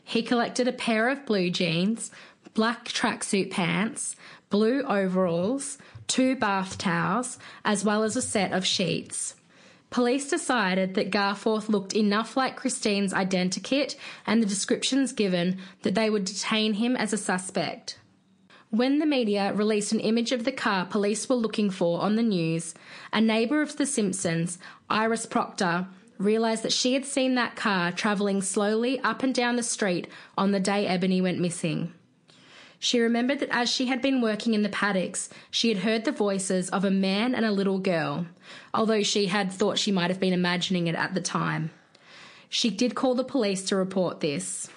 He 0.02 0.23
collected 0.23 0.68
a 0.68 0.73
pair 0.73 1.09
of 1.09 1.26
blue 1.26 1.50
jeans, 1.50 2.11
black 2.54 2.87
tracksuit 2.87 3.50
pants, 3.50 4.16
blue 4.50 4.83
overalls, 4.83 5.78
two 6.06 6.37
bath 6.37 6.78
towels, 6.78 7.38
as 7.64 7.85
well 7.85 8.04
as 8.04 8.16
a 8.16 8.23
set 8.23 8.52
of 8.52 8.64
sheets. 8.64 9.35
Police 9.90 10.28
decided 10.28 10.95
that 10.95 11.11
Garforth 11.11 11.69
looked 11.69 11.95
enough 11.95 12.37
like 12.37 12.57
Christine's 12.57 13.12
identikit 13.12 13.97
and 14.26 14.43
the 14.43 14.47
descriptions 14.47 15.12
given 15.12 15.59
that 15.83 15.95
they 15.95 16.11
would 16.11 16.25
detain 16.25 16.75
him 16.75 16.97
as 16.97 17.12
a 17.12 17.19
suspect. 17.19 17.99
When 18.71 18.99
the 18.99 19.07
media 19.07 19.55
released 19.55 19.93
an 19.93 20.00
image 20.00 20.33
of 20.33 20.45
the 20.45 20.52
car 20.52 20.85
police 20.87 21.28
were 21.28 21.37
looking 21.37 21.71
for 21.71 22.00
on 22.00 22.16
the 22.16 22.23
news, 22.23 22.75
a 23.12 23.21
neighbour 23.21 23.62
of 23.62 23.76
The 23.76 23.87
Simpsons, 23.87 24.59
Iris 24.90 25.25
Proctor, 25.25 25.87
realised 26.19 26.62
that 26.64 26.73
she 26.73 26.95
had 26.95 27.05
seen 27.05 27.37
that 27.37 27.57
car 27.57 27.93
travelling 27.93 28.43
slowly 28.43 28.99
up 29.00 29.23
and 29.23 29.35
down 29.35 29.57
the 29.57 29.62
street 29.62 30.09
on 30.37 30.50
the 30.50 30.61
day 30.61 30.87
Ebony 30.87 31.21
went 31.21 31.38
missing. 31.38 31.93
She 32.78 33.00
remembered 33.00 33.40
that 33.40 33.49
as 33.50 33.71
she 33.71 33.87
had 33.87 34.02
been 34.02 34.21
working 34.21 34.54
in 34.54 34.62
the 34.62 34.68
paddocks, 34.68 35.28
she 35.50 35.68
had 35.68 35.78
heard 35.78 36.04
the 36.04 36.12
voices 36.12 36.68
of 36.71 36.85
a 36.85 36.90
man 36.90 37.35
and 37.35 37.45
a 37.45 37.52
little 37.52 37.78
girl, 37.78 38.26
although 38.75 39.02
she 39.02 39.26
had 39.26 39.50
thought 39.50 39.78
she 39.78 39.92
might 39.92 40.11
have 40.11 40.21
been 40.21 40.33
imagining 40.33 40.87
it 40.87 40.95
at 40.95 41.14
the 41.14 41.21
time. 41.21 41.71
She 42.49 42.71
did 42.71 42.95
call 42.95 43.14
the 43.14 43.25
police 43.25 43.64
to 43.64 43.76
report 43.76 44.21
this. 44.21 44.68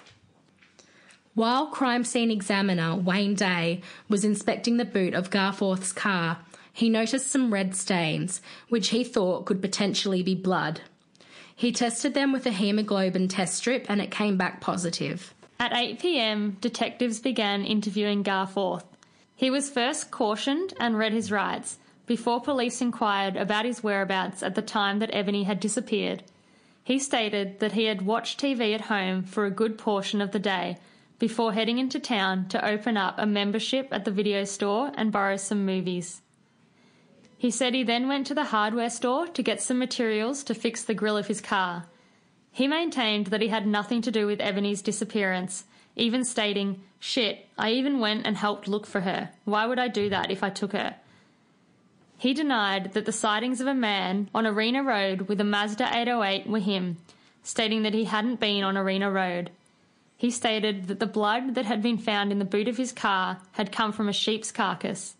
While 1.34 1.68
crime 1.68 2.04
scene 2.04 2.30
examiner 2.30 2.96
Wayne 2.96 3.34
Day 3.34 3.82
was 4.08 4.24
inspecting 4.24 4.76
the 4.76 4.84
boot 4.84 5.14
of 5.14 5.30
Garforth's 5.30 5.92
car, 5.92 6.38
he 6.72 6.88
noticed 6.88 7.28
some 7.28 7.52
red 7.52 7.76
stains, 7.76 8.40
which 8.68 8.88
he 8.88 9.04
thought 9.04 9.46
could 9.46 9.62
potentially 9.62 10.22
be 10.22 10.34
blood. 10.34 10.80
He 11.54 11.72
tested 11.72 12.14
them 12.14 12.32
with 12.32 12.46
a 12.46 12.50
hemoglobin 12.50 13.28
test 13.28 13.54
strip 13.56 13.86
and 13.88 14.00
it 14.00 14.10
came 14.10 14.36
back 14.36 14.60
positive. 14.60 15.34
At 15.60 15.76
8 15.76 15.98
pm, 15.98 16.56
detectives 16.62 17.20
began 17.20 17.66
interviewing 17.66 18.24
Garforth. 18.24 18.86
He 19.36 19.50
was 19.50 19.68
first 19.68 20.10
cautioned 20.10 20.72
and 20.80 20.96
read 20.96 21.12
his 21.12 21.30
rights 21.30 21.78
before 22.06 22.40
police 22.40 22.80
inquired 22.80 23.36
about 23.36 23.66
his 23.66 23.82
whereabouts 23.82 24.42
at 24.42 24.54
the 24.54 24.62
time 24.62 25.00
that 25.00 25.10
Ebony 25.12 25.42
had 25.42 25.60
disappeared. 25.60 26.22
He 26.82 26.98
stated 26.98 27.60
that 27.60 27.72
he 27.72 27.84
had 27.84 28.06
watched 28.06 28.40
TV 28.40 28.74
at 28.74 28.80
home 28.92 29.22
for 29.22 29.44
a 29.44 29.50
good 29.50 29.76
portion 29.76 30.22
of 30.22 30.30
the 30.30 30.38
day 30.38 30.78
before 31.18 31.52
heading 31.52 31.76
into 31.76 32.00
town 32.00 32.48
to 32.48 32.66
open 32.66 32.96
up 32.96 33.16
a 33.18 33.26
membership 33.26 33.88
at 33.90 34.06
the 34.06 34.10
video 34.10 34.44
store 34.44 34.92
and 34.94 35.12
borrow 35.12 35.36
some 35.36 35.66
movies. 35.66 36.22
He 37.36 37.50
said 37.50 37.74
he 37.74 37.82
then 37.82 38.08
went 38.08 38.26
to 38.28 38.34
the 38.34 38.44
hardware 38.44 38.88
store 38.88 39.26
to 39.26 39.42
get 39.42 39.60
some 39.60 39.78
materials 39.78 40.42
to 40.44 40.54
fix 40.54 40.82
the 40.82 40.94
grill 40.94 41.18
of 41.18 41.26
his 41.26 41.42
car. 41.42 41.84
He 42.52 42.66
maintained 42.66 43.28
that 43.28 43.42
he 43.42 43.48
had 43.48 43.66
nothing 43.66 44.02
to 44.02 44.10
do 44.10 44.26
with 44.26 44.40
Ebony's 44.40 44.82
disappearance, 44.82 45.64
even 45.96 46.24
stating, 46.24 46.82
Shit, 46.98 47.46
I 47.56 47.70
even 47.72 48.00
went 48.00 48.26
and 48.26 48.36
helped 48.36 48.68
look 48.68 48.86
for 48.86 49.00
her. 49.00 49.30
Why 49.44 49.66
would 49.66 49.78
I 49.78 49.88
do 49.88 50.08
that 50.10 50.30
if 50.30 50.42
I 50.42 50.50
took 50.50 50.72
her? 50.72 50.96
He 52.18 52.34
denied 52.34 52.92
that 52.92 53.06
the 53.06 53.12
sightings 53.12 53.62
of 53.62 53.66
a 53.66 53.74
man 53.74 54.28
on 54.34 54.46
Arena 54.46 54.82
Road 54.82 55.22
with 55.22 55.40
a 55.40 55.44
Mazda 55.44 55.84
808 55.84 56.46
were 56.46 56.58
him, 56.58 56.98
stating 57.42 57.82
that 57.82 57.94
he 57.94 58.04
hadn't 58.04 58.40
been 58.40 58.62
on 58.62 58.76
Arena 58.76 59.10
Road. 59.10 59.50
He 60.18 60.30
stated 60.30 60.88
that 60.88 61.00
the 61.00 61.06
blood 61.06 61.54
that 61.54 61.64
had 61.64 61.80
been 61.80 61.96
found 61.96 62.30
in 62.30 62.38
the 62.38 62.44
boot 62.44 62.68
of 62.68 62.76
his 62.76 62.92
car 62.92 63.38
had 63.52 63.72
come 63.72 63.90
from 63.90 64.06
a 64.06 64.12
sheep's 64.12 64.52
carcass. 64.52 65.14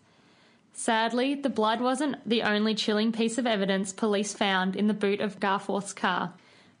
Sadly, 0.73 1.33
the 1.33 1.49
blood 1.49 1.81
wasn't 1.81 2.17
the 2.27 2.43
only 2.43 2.75
chilling 2.75 3.11
piece 3.11 3.39
of 3.39 3.47
evidence 3.47 3.93
police 3.93 4.33
found 4.33 4.75
in 4.75 4.87
the 4.87 4.93
boot 4.93 5.19
of 5.19 5.39
Garforth's 5.39 5.93
car. 5.93 6.33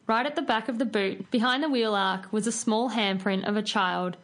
Right 0.07 0.25
at 0.25 0.35
the 0.35 0.41
back 0.41 0.67
of 0.67 0.77
the 0.77 0.85
boot, 0.85 1.31
behind 1.31 1.63
the 1.63 1.69
wheel 1.69 1.95
arch, 1.95 2.31
was 2.31 2.47
a 2.47 2.51
small 2.51 2.91
handprint 2.91 3.47
of 3.47 3.55
a 3.55 3.61
child, 3.61 4.17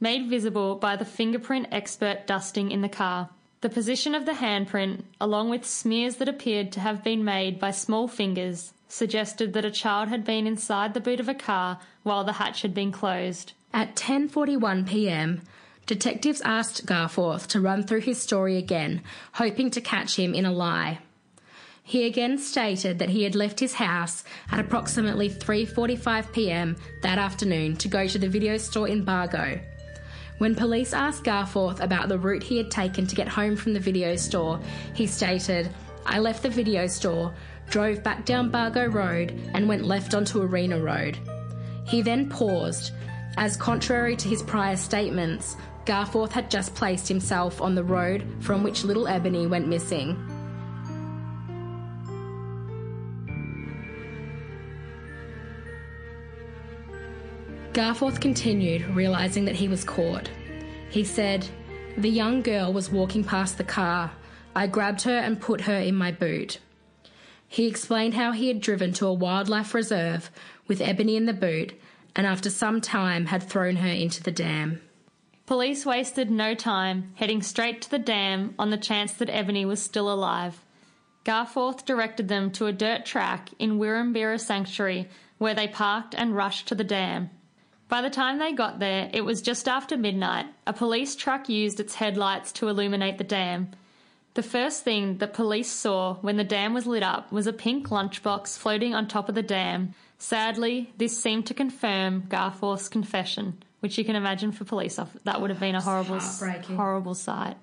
made 0.00 0.28
visible 0.28 0.76
by 0.76 0.96
the 0.96 1.04
fingerprint 1.04 1.68
expert 1.70 2.26
dusting 2.26 2.70
in 2.70 2.82
the 2.82 2.88
car. 2.88 3.30
The 3.60 3.68
position 3.68 4.14
of 4.14 4.26
the 4.26 4.32
handprint, 4.32 5.04
along 5.20 5.48
with 5.48 5.64
smears 5.64 6.16
that 6.16 6.28
appeared 6.28 6.70
to 6.72 6.80
have 6.80 7.02
been 7.02 7.24
made 7.24 7.58
by 7.58 7.70
small 7.70 8.08
fingers, 8.08 8.74
suggested 8.88 9.54
that 9.54 9.64
a 9.64 9.70
child 9.70 10.08
had 10.08 10.24
been 10.24 10.46
inside 10.46 10.94
the 10.94 11.00
boot 11.00 11.18
of 11.18 11.28
a 11.28 11.34
car 11.34 11.78
while 12.02 12.24
the 12.24 12.34
hatch 12.34 12.62
had 12.62 12.74
been 12.74 12.92
closed. 12.92 13.52
At 13.72 13.96
10:41 13.96 14.86
p.m., 14.86 15.42
detectives 15.86 16.40
asked 16.42 16.86
Garforth 16.86 17.48
to 17.48 17.60
run 17.60 17.82
through 17.82 18.02
his 18.02 18.20
story 18.20 18.56
again, 18.56 19.02
hoping 19.32 19.70
to 19.70 19.80
catch 19.80 20.16
him 20.16 20.34
in 20.34 20.44
a 20.44 20.52
lie. 20.52 21.00
He 21.86 22.06
again 22.06 22.38
stated 22.38 22.98
that 22.98 23.10
he 23.10 23.24
had 23.24 23.34
left 23.34 23.60
his 23.60 23.74
house 23.74 24.24
at 24.50 24.58
approximately 24.58 25.28
3:45 25.28 26.32
p.m. 26.32 26.76
that 27.02 27.18
afternoon 27.18 27.76
to 27.76 27.88
go 27.88 28.08
to 28.08 28.18
the 28.18 28.28
video 28.28 28.56
store 28.56 28.88
in 28.88 29.04
Bargo. 29.04 29.60
When 30.38 30.54
police 30.54 30.94
asked 30.94 31.24
Garforth 31.24 31.80
about 31.80 32.08
the 32.08 32.18
route 32.18 32.42
he 32.42 32.56
had 32.56 32.70
taken 32.70 33.06
to 33.06 33.14
get 33.14 33.28
home 33.28 33.54
from 33.54 33.74
the 33.74 33.80
video 33.80 34.16
store, 34.16 34.58
he 34.94 35.06
stated, 35.06 35.68
"I 36.06 36.20
left 36.20 36.42
the 36.42 36.48
video 36.48 36.86
store, 36.86 37.34
drove 37.68 38.02
back 38.02 38.24
down 38.24 38.50
Bargo 38.50 38.86
Road 38.86 39.38
and 39.52 39.68
went 39.68 39.84
left 39.84 40.14
onto 40.14 40.40
Arena 40.40 40.80
Road." 40.80 41.18
He 41.86 42.00
then 42.00 42.30
paused, 42.30 42.92
as 43.36 43.58
contrary 43.58 44.16
to 44.16 44.28
his 44.28 44.42
prior 44.42 44.76
statements, 44.76 45.56
Garforth 45.84 46.32
had 46.32 46.50
just 46.50 46.74
placed 46.74 47.08
himself 47.08 47.60
on 47.60 47.74
the 47.74 47.84
road 47.84 48.24
from 48.40 48.62
which 48.62 48.84
little 48.84 49.06
Ebony 49.06 49.46
went 49.46 49.68
missing. 49.68 50.16
Garforth 57.74 58.20
continued, 58.20 58.86
realizing 58.94 59.44
that 59.46 59.56
he 59.56 59.66
was 59.66 59.82
caught. 59.82 60.30
He 60.90 61.02
said, 61.02 61.44
The 61.98 62.08
young 62.08 62.40
girl 62.40 62.72
was 62.72 62.88
walking 62.88 63.24
past 63.24 63.58
the 63.58 63.64
car. 63.64 64.12
I 64.54 64.68
grabbed 64.68 65.02
her 65.02 65.18
and 65.18 65.40
put 65.40 65.62
her 65.62 65.78
in 65.80 65.96
my 65.96 66.12
boot. 66.12 66.60
He 67.48 67.66
explained 67.66 68.14
how 68.14 68.30
he 68.30 68.46
had 68.46 68.60
driven 68.60 68.92
to 68.92 69.08
a 69.08 69.12
wildlife 69.12 69.74
reserve 69.74 70.30
with 70.68 70.80
Ebony 70.80 71.16
in 71.16 71.26
the 71.26 71.32
boot 71.32 71.74
and 72.14 72.28
after 72.28 72.48
some 72.48 72.80
time 72.80 73.26
had 73.26 73.42
thrown 73.42 73.74
her 73.76 73.88
into 73.88 74.22
the 74.22 74.30
dam. 74.30 74.80
Police 75.46 75.84
wasted 75.84 76.30
no 76.30 76.54
time, 76.54 77.10
heading 77.16 77.42
straight 77.42 77.82
to 77.82 77.90
the 77.90 77.98
dam 77.98 78.54
on 78.56 78.70
the 78.70 78.76
chance 78.76 79.12
that 79.14 79.28
Ebony 79.28 79.64
was 79.64 79.82
still 79.82 80.12
alive. 80.12 80.64
Garforth 81.24 81.84
directed 81.84 82.28
them 82.28 82.52
to 82.52 82.66
a 82.66 82.72
dirt 82.72 83.04
track 83.04 83.50
in 83.58 83.80
Wirrimbirra 83.80 84.38
Sanctuary, 84.38 85.08
where 85.38 85.54
they 85.54 85.66
parked 85.66 86.14
and 86.14 86.36
rushed 86.36 86.68
to 86.68 86.76
the 86.76 86.84
dam. 86.84 87.30
By 87.94 88.02
the 88.02 88.10
time 88.10 88.40
they 88.40 88.50
got 88.50 88.80
there, 88.80 89.08
it 89.12 89.20
was 89.20 89.40
just 89.40 89.68
after 89.68 89.96
midnight. 89.96 90.46
A 90.66 90.72
police 90.72 91.14
truck 91.14 91.48
used 91.48 91.78
its 91.78 91.94
headlights 91.94 92.50
to 92.54 92.66
illuminate 92.66 93.18
the 93.18 93.22
dam. 93.22 93.70
The 94.34 94.42
first 94.42 94.82
thing 94.82 95.18
the 95.18 95.28
police 95.28 95.70
saw 95.70 96.14
when 96.14 96.36
the 96.36 96.42
dam 96.42 96.74
was 96.74 96.88
lit 96.88 97.04
up 97.04 97.30
was 97.30 97.46
a 97.46 97.52
pink 97.52 97.90
lunchbox 97.90 98.58
floating 98.58 98.96
on 98.96 99.06
top 99.06 99.28
of 99.28 99.36
the 99.36 99.44
dam. 99.44 99.94
Sadly, 100.18 100.92
this 100.96 101.16
seemed 101.16 101.46
to 101.46 101.54
confirm 101.54 102.22
Garforth's 102.22 102.88
confession, 102.88 103.62
which 103.78 103.96
you 103.96 104.04
can 104.04 104.16
imagine 104.16 104.50
for 104.50 104.64
police 104.64 104.98
officers. 104.98 105.22
That 105.22 105.40
would 105.40 105.50
have 105.50 105.60
been 105.60 105.76
a 105.76 105.80
horrible, 105.80 106.18
horrible 106.18 107.14
sight. 107.14 107.58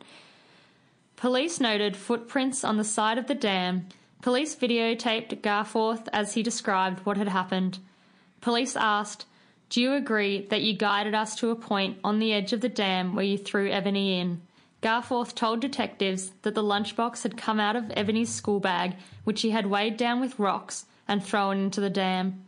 Police 1.18 1.60
noted 1.60 1.98
footprints 1.98 2.64
on 2.64 2.78
the 2.78 2.86
side 2.86 3.18
of 3.18 3.28
the 3.28 3.36
dam. 3.36 3.88
Police 4.22 4.56
videotaped 4.56 5.42
Garforth 5.42 6.08
as 6.14 6.36
he 6.36 6.42
described 6.42 7.06
what 7.06 7.18
had 7.18 7.28
happened. 7.28 7.80
Police 8.40 8.78
asked, 8.78 9.26
do 9.72 9.80
you 9.80 9.94
agree 9.94 10.46
that 10.50 10.62
you 10.62 10.74
guided 10.74 11.16
us 11.16 11.34
to 11.38 11.50
a 11.50 11.56
point 11.56 11.98
on 12.04 12.20
the 12.20 12.34
edge 12.34 12.52
of 12.52 12.60
the 12.60 12.68
dam 12.68 13.16
where 13.16 13.24
you 13.24 13.38
threw 13.38 13.72
Ebony 13.72 14.20
in? 14.20 14.42
Garforth 14.82 15.34
told 15.34 15.62
detectives 15.62 16.34
that 16.42 16.56
the 16.56 16.64
lunchbox 16.64 17.24
had 17.24 17.38
come 17.38 17.58
out 17.58 17.78
of 17.78 17.90
Ebony's 17.96 18.34
school 18.34 18.60
bag, 18.60 18.98
which 19.24 19.44
he 19.44 19.52
had 19.52 19.68
weighed 19.68 19.96
down 19.96 20.20
with 20.20 20.38
rocks 20.38 20.88
and 21.08 21.24
thrown 21.24 21.58
into 21.58 21.80
the 21.80 21.90
dam. 21.90 22.44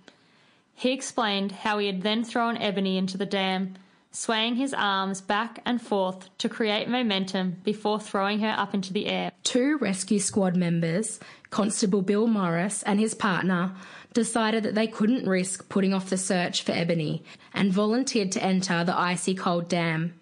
He 0.75 0.91
explained 0.91 1.53
how 1.53 1.77
he 1.77 1.87
had 1.87 2.01
then 2.01 2.25
thrown 2.25 2.57
Ebony 2.57 2.97
into 2.97 3.17
the 3.17 3.25
dam, 3.25 3.75
swaying 4.11 4.55
his 4.55 4.73
arms 4.73 5.21
back 5.21 5.61
and 5.65 5.81
forth 5.81 6.29
to 6.39 6.49
create 6.49 6.89
momentum 6.89 7.55
before 7.63 8.01
throwing 8.01 8.39
her 8.39 8.53
up 8.57 8.73
into 8.73 8.91
the 8.91 9.07
air. 9.07 9.31
Two 9.43 9.77
rescue 9.77 10.19
squad 10.19 10.57
members, 10.57 11.21
Constable 11.53 12.01
Bill 12.01 12.25
Morris 12.25 12.81
and 12.81 12.99
his 12.99 13.13
partner, 13.13 13.73
decided 14.11 14.63
that 14.63 14.73
they 14.73 14.87
couldn't 14.87 15.29
risk 15.29 15.69
putting 15.69 15.93
off 15.93 16.09
the 16.09 16.17
search 16.17 16.63
for 16.63 16.71
Ebony 16.71 17.23
and 17.53 17.71
volunteered 17.71 18.31
to 18.31 18.43
enter 18.43 18.83
the 18.83 18.99
icy 18.99 19.35
cold 19.35 19.69
dam. 19.69 20.15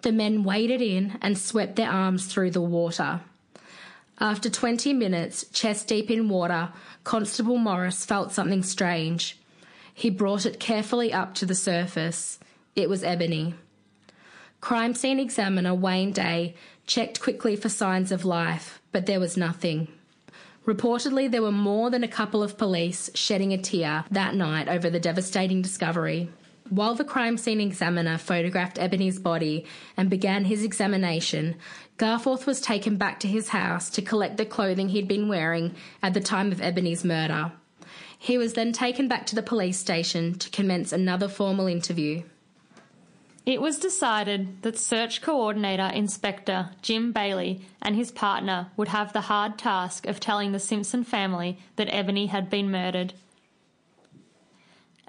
The 0.00 0.12
men 0.12 0.44
waded 0.44 0.80
in 0.80 1.18
and 1.20 1.36
swept 1.36 1.76
their 1.76 1.90
arms 1.90 2.24
through 2.24 2.52
the 2.52 2.62
water. 2.62 3.20
After 4.18 4.48
20 4.48 4.94
minutes, 4.94 5.44
chest 5.52 5.88
deep 5.88 6.10
in 6.10 6.30
water, 6.30 6.70
Constable 7.04 7.58
Morris 7.58 8.06
felt 8.06 8.32
something 8.32 8.62
strange. 8.62 9.38
He 9.92 10.08
brought 10.08 10.46
it 10.46 10.58
carefully 10.58 11.12
up 11.12 11.34
to 11.34 11.44
the 11.44 11.54
surface. 11.54 12.38
It 12.74 12.88
was 12.88 13.04
Ebony. 13.04 13.56
Crime 14.62 14.94
scene 14.94 15.20
examiner 15.20 15.74
Wayne 15.74 16.12
Day 16.12 16.54
checked 16.86 17.20
quickly 17.20 17.56
for 17.56 17.68
signs 17.68 18.10
of 18.10 18.24
life, 18.24 18.80
but 18.90 19.04
there 19.04 19.20
was 19.20 19.36
nothing. 19.36 19.88
Reportedly, 20.66 21.28
there 21.28 21.42
were 21.42 21.50
more 21.50 21.90
than 21.90 22.04
a 22.04 22.08
couple 22.08 22.42
of 22.42 22.56
police 22.56 23.10
shedding 23.14 23.52
a 23.52 23.58
tear 23.58 24.04
that 24.10 24.36
night 24.36 24.68
over 24.68 24.88
the 24.88 25.00
devastating 25.00 25.60
discovery. 25.60 26.28
While 26.70 26.94
the 26.94 27.04
crime 27.04 27.36
scene 27.36 27.60
examiner 27.60 28.16
photographed 28.16 28.78
Ebony's 28.78 29.18
body 29.18 29.66
and 29.96 30.08
began 30.08 30.44
his 30.44 30.62
examination, 30.62 31.56
Garforth 31.98 32.46
was 32.46 32.60
taken 32.60 32.96
back 32.96 33.18
to 33.20 33.28
his 33.28 33.48
house 33.48 33.90
to 33.90 34.02
collect 34.02 34.36
the 34.36 34.46
clothing 34.46 34.90
he'd 34.90 35.08
been 35.08 35.28
wearing 35.28 35.74
at 36.02 36.14
the 36.14 36.20
time 36.20 36.52
of 36.52 36.62
Ebony's 36.62 37.04
murder. 37.04 37.52
He 38.16 38.38
was 38.38 38.54
then 38.54 38.72
taken 38.72 39.08
back 39.08 39.26
to 39.26 39.34
the 39.34 39.42
police 39.42 39.78
station 39.78 40.34
to 40.38 40.48
commence 40.48 40.92
another 40.92 41.28
formal 41.28 41.66
interview. 41.66 42.22
It 43.44 43.60
was 43.60 43.78
decided 43.78 44.62
that 44.62 44.78
Search 44.78 45.20
Coordinator 45.20 45.90
Inspector 45.92 46.70
Jim 46.80 47.12
Bailey 47.12 47.62
and 47.80 47.96
his 47.96 48.12
partner 48.12 48.68
would 48.76 48.88
have 48.88 49.12
the 49.12 49.22
hard 49.22 49.58
task 49.58 50.06
of 50.06 50.20
telling 50.20 50.52
the 50.52 50.60
Simpson 50.60 51.02
family 51.02 51.58
that 51.74 51.92
Ebony 51.92 52.26
had 52.26 52.48
been 52.48 52.70
murdered. 52.70 53.14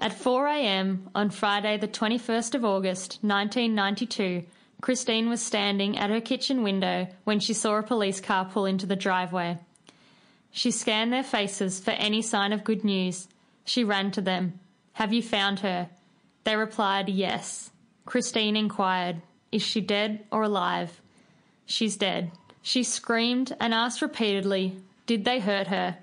At 0.00 0.18
4am 0.18 1.10
on 1.14 1.30
Friday, 1.30 1.76
the 1.76 1.86
21st 1.86 2.56
of 2.56 2.64
August 2.64 3.18
1992, 3.22 4.42
Christine 4.80 5.28
was 5.28 5.40
standing 5.40 5.96
at 5.96 6.10
her 6.10 6.20
kitchen 6.20 6.64
window 6.64 7.06
when 7.22 7.38
she 7.38 7.54
saw 7.54 7.76
a 7.76 7.82
police 7.84 8.20
car 8.20 8.44
pull 8.44 8.66
into 8.66 8.84
the 8.84 8.96
driveway. 8.96 9.58
She 10.50 10.72
scanned 10.72 11.12
their 11.12 11.22
faces 11.22 11.78
for 11.78 11.92
any 11.92 12.20
sign 12.20 12.52
of 12.52 12.64
good 12.64 12.84
news. 12.84 13.28
She 13.64 13.84
ran 13.84 14.10
to 14.10 14.20
them. 14.20 14.58
Have 14.94 15.12
you 15.12 15.22
found 15.22 15.60
her? 15.60 15.88
They 16.42 16.56
replied, 16.56 17.08
Yes. 17.08 17.70
Christine 18.06 18.56
inquired, 18.56 19.22
Is 19.50 19.62
she 19.62 19.80
dead 19.80 20.24
or 20.30 20.42
alive? 20.42 21.00
She's 21.66 21.96
dead. 21.96 22.32
She 22.62 22.82
screamed 22.82 23.56
and 23.60 23.74
asked 23.74 24.02
repeatedly, 24.02 24.76
Did 25.06 25.24
they 25.24 25.40
hurt 25.40 25.68
her? 25.68 25.98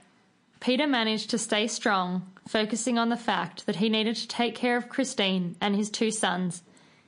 Peter 0.60 0.86
managed 0.86 1.30
to 1.32 1.38
stay 1.38 1.68
strong, 1.68 2.32
focusing 2.48 2.98
on 2.98 3.10
the 3.10 3.18
fact 3.18 3.66
that 3.66 3.78
he 3.78 3.90
needed 3.90 4.16
to 4.16 4.28
take 4.28 4.56
care 4.56 4.78
of 4.78 4.90
Christine 4.90 5.56
and 5.60 5.76
his 5.76 5.90
two 5.90 6.12
sons. 6.12 6.62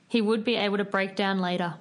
He 0.08 0.20
would 0.20 0.44
be 0.44 0.56
able 0.56 0.76
to 0.78 0.84
break 0.84 1.16
down 1.16 1.40
later. 1.40 1.74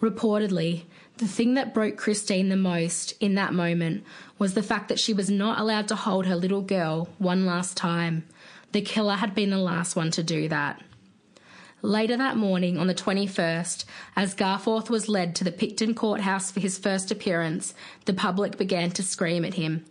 Reportedly, 0.00 0.84
the 1.18 1.26
thing 1.26 1.54
that 1.54 1.74
broke 1.74 1.96
Christine 1.96 2.48
the 2.48 2.56
most 2.56 3.12
in 3.20 3.34
that 3.34 3.52
moment 3.52 4.04
was 4.38 4.54
the 4.54 4.62
fact 4.62 4.88
that 4.88 5.00
she 5.00 5.12
was 5.12 5.28
not 5.28 5.58
allowed 5.58 5.88
to 5.88 5.96
hold 5.96 6.26
her 6.26 6.36
little 6.36 6.62
girl 6.62 7.08
one 7.18 7.44
last 7.44 7.76
time. 7.76 8.24
The 8.72 8.82
killer 8.82 9.16
had 9.16 9.34
been 9.34 9.50
the 9.50 9.58
last 9.58 9.96
one 9.96 10.10
to 10.12 10.22
do 10.22 10.48
that. 10.48 10.80
Later 11.82 12.16
that 12.16 12.36
morning, 12.36 12.76
on 12.76 12.88
the 12.88 12.94
21st, 12.94 13.84
as 14.16 14.34
Garforth 14.34 14.90
was 14.90 15.08
led 15.08 15.36
to 15.36 15.44
the 15.44 15.52
Picton 15.52 15.94
courthouse 15.94 16.50
for 16.50 16.58
his 16.58 16.76
first 16.76 17.12
appearance, 17.12 17.72
the 18.04 18.12
public 18.12 18.58
began 18.58 18.90
to 18.90 19.02
scream 19.02 19.44
at 19.44 19.54
him 19.54 19.84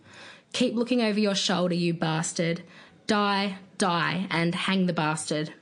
Keep 0.52 0.74
looking 0.74 1.02
over 1.02 1.18
your 1.18 1.34
shoulder, 1.34 1.74
you 1.74 1.94
bastard. 1.94 2.62
Die, 3.06 3.58
die, 3.78 4.26
and 4.30 4.54
hang 4.54 4.86
the 4.86 4.92
bastard. 4.92 5.52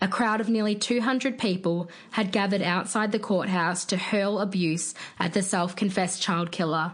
A 0.00 0.08
crowd 0.08 0.40
of 0.40 0.48
nearly 0.48 0.74
200 0.74 1.38
people 1.38 1.88
had 2.12 2.32
gathered 2.32 2.62
outside 2.62 3.12
the 3.12 3.18
courthouse 3.18 3.84
to 3.86 3.96
hurl 3.96 4.40
abuse 4.40 4.94
at 5.18 5.32
the 5.32 5.42
self 5.42 5.74
confessed 5.76 6.22
child 6.22 6.50
killer. 6.50 6.92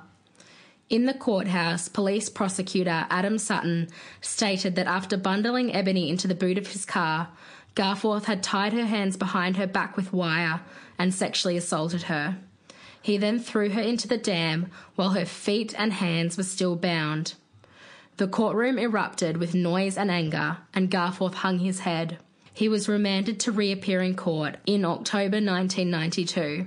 In 0.90 1.04
the 1.04 1.14
courthouse, 1.14 1.88
police 1.88 2.30
prosecutor 2.30 3.06
Adam 3.10 3.36
Sutton 3.36 3.88
stated 4.22 4.74
that 4.76 4.86
after 4.86 5.18
bundling 5.18 5.74
Ebony 5.74 6.08
into 6.08 6.26
the 6.26 6.34
boot 6.34 6.56
of 6.56 6.68
his 6.68 6.86
car, 6.86 7.28
Garforth 7.74 8.24
had 8.24 8.42
tied 8.42 8.72
her 8.72 8.86
hands 8.86 9.16
behind 9.16 9.56
her 9.56 9.66
back 9.66 9.96
with 9.96 10.12
wire 10.12 10.60
and 10.98 11.14
sexually 11.14 11.56
assaulted 11.56 12.02
her. 12.04 12.38
He 13.00 13.16
then 13.16 13.38
threw 13.38 13.70
her 13.70 13.80
into 13.80 14.08
the 14.08 14.18
dam 14.18 14.70
while 14.96 15.10
her 15.10 15.24
feet 15.24 15.74
and 15.78 15.92
hands 15.92 16.36
were 16.36 16.42
still 16.42 16.76
bound. 16.76 17.34
The 18.16 18.26
courtroom 18.26 18.78
erupted 18.78 19.36
with 19.36 19.54
noise 19.54 19.96
and 19.96 20.10
anger, 20.10 20.58
and 20.74 20.90
Garforth 20.90 21.34
hung 21.34 21.60
his 21.60 21.80
head. 21.80 22.18
He 22.52 22.68
was 22.68 22.88
remanded 22.88 23.38
to 23.40 23.52
reappear 23.52 24.02
in 24.02 24.16
court 24.16 24.56
in 24.66 24.84
October 24.84 25.36
1992. 25.36 26.66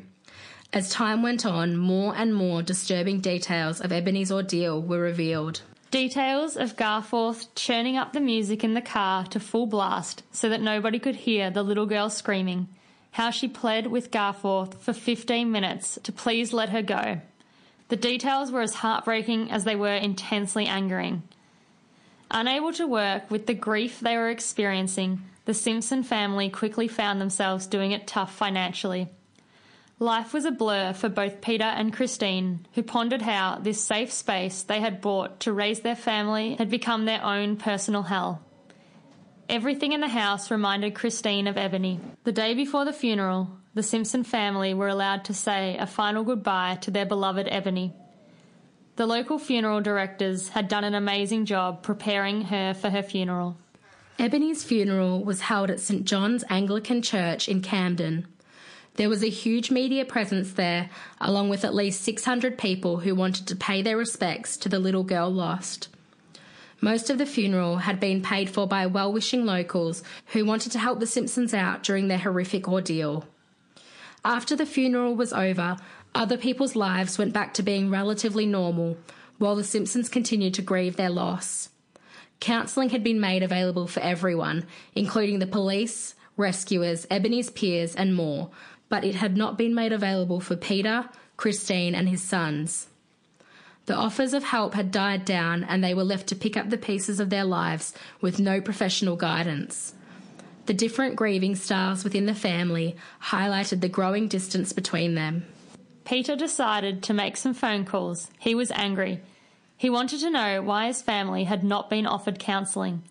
As 0.71 0.89
time 0.89 1.21
went 1.21 1.45
on, 1.45 1.75
more 1.75 2.15
and 2.15 2.33
more 2.33 2.63
disturbing 2.63 3.19
details 3.19 3.81
of 3.81 3.91
Ebony's 3.91 4.31
ordeal 4.31 4.81
were 4.81 5.01
revealed. 5.01 5.61
Details 5.91 6.56
of 6.56 6.77
Garforth 6.77 7.47
churning 7.54 7.97
up 7.97 8.13
the 8.13 8.21
music 8.21 8.63
in 8.63 8.75
the 8.75 8.82
car 8.82 9.25
to 9.25 9.41
full 9.41 9.65
blast 9.65 10.23
so 10.32 10.47
that 10.47 10.62
nobody 10.62 10.99
could 10.99 11.17
hear 11.17 11.51
the 11.51 11.63
little 11.63 11.86
girl 11.86 12.10
screaming. 12.10 12.69
How 13.12 13.30
she 13.30 13.49
pled 13.49 13.88
with 13.88 14.10
Garforth 14.10 14.80
for 14.80 14.93
15 14.93 15.51
minutes 15.51 15.99
to 16.04 16.13
please 16.13 16.54
let 16.54 16.69
her 16.69 16.82
go. 16.82 17.19
The 17.89 17.97
details 17.97 18.54
were 18.54 18.62
as 18.62 18.75
heartbreaking 18.75 19.51
as 19.51 19.65
they 19.65 19.75
were 19.75 19.93
intensely 19.93 20.65
angering. 20.65 21.23
Unable 22.32 22.71
to 22.71 22.88
work 22.88 23.30
with 23.30 23.45
the 23.45 23.54
grief 23.54 23.99
they 23.99 24.15
were 24.15 24.30
experiencing, 24.30 25.21
the 25.43 25.54
Simpson 25.54 26.04
family 26.04 26.49
quickly 26.49 26.88
found 26.88 27.19
themselves 27.19 27.67
doing 27.67 27.91
it 27.91 28.08
tough 28.08 28.34
financially. 28.34 29.10
Life 30.01 30.33
was 30.33 30.45
a 30.45 30.51
blur 30.51 30.93
for 30.93 31.09
both 31.09 31.41
Peter 31.41 31.63
and 31.63 31.93
Christine, 31.93 32.65
who 32.73 32.81
pondered 32.81 33.21
how 33.21 33.59
this 33.61 33.79
safe 33.79 34.11
space 34.11 34.63
they 34.63 34.79
had 34.79 34.99
bought 34.99 35.41
to 35.41 35.53
raise 35.53 35.81
their 35.81 35.95
family 35.95 36.55
had 36.55 36.71
become 36.71 37.05
their 37.05 37.23
own 37.23 37.55
personal 37.55 38.01
hell. 38.01 38.41
Everything 39.47 39.91
in 39.91 40.01
the 40.01 40.07
house 40.07 40.49
reminded 40.49 40.95
Christine 40.95 41.45
of 41.45 41.55
Ebony. 41.55 41.99
The 42.23 42.31
day 42.31 42.55
before 42.55 42.83
the 42.83 42.93
funeral, 42.93 43.51
the 43.75 43.83
Simpson 43.83 44.23
family 44.23 44.73
were 44.73 44.87
allowed 44.87 45.23
to 45.25 45.35
say 45.35 45.77
a 45.77 45.85
final 45.85 46.23
goodbye 46.23 46.79
to 46.81 46.89
their 46.89 47.05
beloved 47.05 47.47
Ebony. 47.51 47.93
The 48.95 49.05
local 49.05 49.37
funeral 49.37 49.81
directors 49.81 50.49
had 50.49 50.67
done 50.67 50.83
an 50.83 50.95
amazing 50.95 51.45
job 51.45 51.83
preparing 51.83 52.41
her 52.45 52.73
for 52.73 52.89
her 52.89 53.03
funeral. 53.03 53.55
Ebony's 54.17 54.63
funeral 54.63 55.23
was 55.23 55.41
held 55.41 55.69
at 55.69 55.79
St 55.79 56.05
John's 56.05 56.43
Anglican 56.49 57.03
Church 57.03 57.47
in 57.47 57.61
Camden. 57.61 58.25
There 58.95 59.10
was 59.10 59.23
a 59.23 59.30
huge 59.30 59.71
media 59.71 60.04
presence 60.04 60.54
there, 60.54 60.89
along 61.19 61.49
with 61.49 61.63
at 61.63 61.73
least 61.73 62.01
600 62.01 62.58
people 62.58 62.97
who 62.97 63.15
wanted 63.15 63.47
to 63.47 63.56
pay 63.56 63.82
their 63.82 63.97
respects 63.97 64.58
to 64.58 64.69
the 64.69 64.80
little 64.80 65.04
girl 65.04 65.30
lost. 65.30 65.88
Most 66.82 67.10
of 67.10 67.17
the 67.17 67.25
funeral 67.25 67.77
had 67.77 67.99
been 67.99 68.21
paid 68.21 68.49
for 68.49 68.67
by 68.67 68.86
well 68.88 69.13
wishing 69.13 69.45
locals 69.45 70.04
who 70.27 70.45
wanted 70.45 70.71
to 70.73 70.80
help 70.80 70.99
the 70.99 71.08
Simpsons 71.08 71.54
out 71.54 71.84
during 71.84 72.08
their 72.08 72.17
horrific 72.17 72.67
ordeal. 72.67 73.25
After 74.25 74.56
the 74.56 74.65
funeral 74.65 75.15
was 75.15 75.32
over, 75.32 75.77
other 76.13 76.38
people's 76.38 76.75
lives 76.75 77.17
went 77.17 77.34
back 77.34 77.54
to 77.56 77.63
being 77.63 77.89
relatively 77.89 78.45
normal, 78.45 78.97
while 79.38 79.56
the 79.56 79.63
Simpsons 79.63 80.10
continued 80.10 80.54
to 80.56 80.62
grieve 80.62 80.97
their 80.97 81.10
loss. 81.10 81.69
Counselling 82.39 82.89
had 82.89 83.04
been 83.04 83.19
made 83.19 83.43
available 83.43 83.88
for 83.88 84.01
everyone, 84.01 84.65
including 84.95 85.39
the 85.39 85.47
police, 85.47 86.15
rescuers, 86.36 87.08
Ebony's 87.10 87.49
peers, 87.49 87.95
and 87.95 88.15
more, 88.15 88.49
but 88.91 89.06
it 89.06 89.15
had 89.15 89.38
not 89.38 89.58
been 89.58 89.73
made 89.73 89.93
available 89.93 90.41
for 90.41 90.58
Peter, 90.58 91.10
Christine, 91.38 91.95
and 91.95 92.10
his 92.10 92.21
sons. 92.21 92.88
The 93.86 93.95
offers 93.95 94.34
of 94.34 94.43
help 94.43 94.73
had 94.73 94.91
died 94.91 95.23
down 95.23 95.63
and 95.63 95.82
they 95.82 95.93
were 95.93 96.04
left 96.04 96.27
to 96.27 96.36
pick 96.36 96.58
up 96.58 96.69
the 96.69 96.77
pieces 96.77 97.21
of 97.21 97.30
their 97.30 97.45
lives 97.45 97.93
with 98.19 98.38
no 98.38 98.60
professional 98.60 99.15
guidance. 99.15 99.95
The 100.65 100.73
different 100.73 101.15
grieving 101.15 101.56
styles 101.56 102.04
within 102.04 102.25
the 102.25 102.36
family 102.36 102.97
highlighted 103.23 103.80
the 103.80 103.89
growing 103.89 104.27
distance 104.27 104.73
between 104.73 105.15
them. 105.15 105.45
Peter 106.04 106.36
decided 106.36 107.01
to 107.04 107.13
make 107.13 107.38
some 107.38 107.54
phone 107.54 107.86
calls. 107.86 108.30
He 108.39 108.54
was 108.54 108.71
angry. 108.71 109.21
He 109.77 109.89
wanted 109.89 110.19
to 110.19 110.30
know 110.30 110.62
why 110.62 110.88
his 110.88 111.01
family 111.01 111.45
had 111.45 111.63
not 111.63 111.89
been 111.89 112.06
offered 112.06 112.39
counselling. 112.39 113.04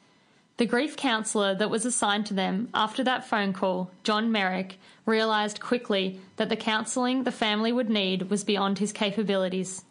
The 0.61 0.66
grief 0.66 0.94
counsellor 0.94 1.55
that 1.55 1.70
was 1.70 1.87
assigned 1.87 2.27
to 2.27 2.35
them 2.35 2.68
after 2.75 3.03
that 3.05 3.27
phone 3.27 3.55
call, 3.55 3.90
John 4.05 4.31
Merrick, 4.31 4.79
realised 5.07 5.59
quickly 5.59 6.20
that 6.37 6.51
the 6.51 6.55
counselling 6.55 7.25
the 7.25 7.33
family 7.33 7.73
would 7.73 7.88
need 7.88 8.29
was 8.29 8.44
beyond 8.44 8.79
his 8.79 8.92
capabilities. 8.92 9.87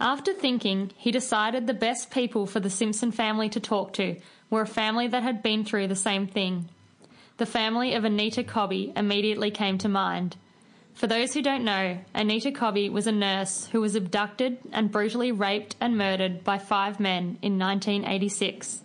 After 0.00 0.32
thinking, 0.32 0.92
he 0.96 1.10
decided 1.10 1.66
the 1.66 1.74
best 1.74 2.10
people 2.10 2.46
for 2.46 2.58
the 2.58 2.70
Simpson 2.70 3.12
family 3.12 3.50
to 3.50 3.60
talk 3.60 3.92
to 3.92 4.16
were 4.48 4.62
a 4.62 4.66
family 4.66 5.08
that 5.08 5.22
had 5.22 5.42
been 5.42 5.62
through 5.62 5.88
the 5.88 5.94
same 5.94 6.26
thing. 6.26 6.70
The 7.36 7.44
family 7.44 7.92
of 7.92 8.04
Anita 8.04 8.42
Cobby 8.42 8.94
immediately 8.96 9.50
came 9.50 9.76
to 9.76 9.90
mind. 9.90 10.38
For 10.94 11.06
those 11.06 11.34
who 11.34 11.42
don't 11.42 11.64
know, 11.64 11.98
Anita 12.14 12.50
Cobby 12.50 12.88
was 12.88 13.06
a 13.06 13.12
nurse 13.12 13.66
who 13.66 13.82
was 13.82 13.94
abducted 13.94 14.56
and 14.72 14.90
brutally 14.90 15.32
raped 15.32 15.76
and 15.82 15.98
murdered 15.98 16.44
by 16.44 16.56
five 16.56 16.98
men 16.98 17.36
in 17.42 17.58
1986. 17.58 18.84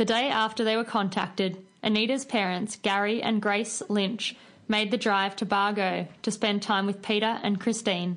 The 0.00 0.06
day 0.06 0.30
after 0.30 0.64
they 0.64 0.78
were 0.78 0.84
contacted, 0.84 1.62
Anita's 1.82 2.24
parents, 2.24 2.76
Gary 2.76 3.22
and 3.22 3.42
Grace 3.42 3.82
Lynch, 3.90 4.34
made 4.66 4.90
the 4.90 4.96
drive 4.96 5.36
to 5.36 5.44
Bargo 5.44 6.08
to 6.22 6.30
spend 6.30 6.62
time 6.62 6.86
with 6.86 7.02
Peter 7.02 7.38
and 7.42 7.60
Christine 7.60 8.16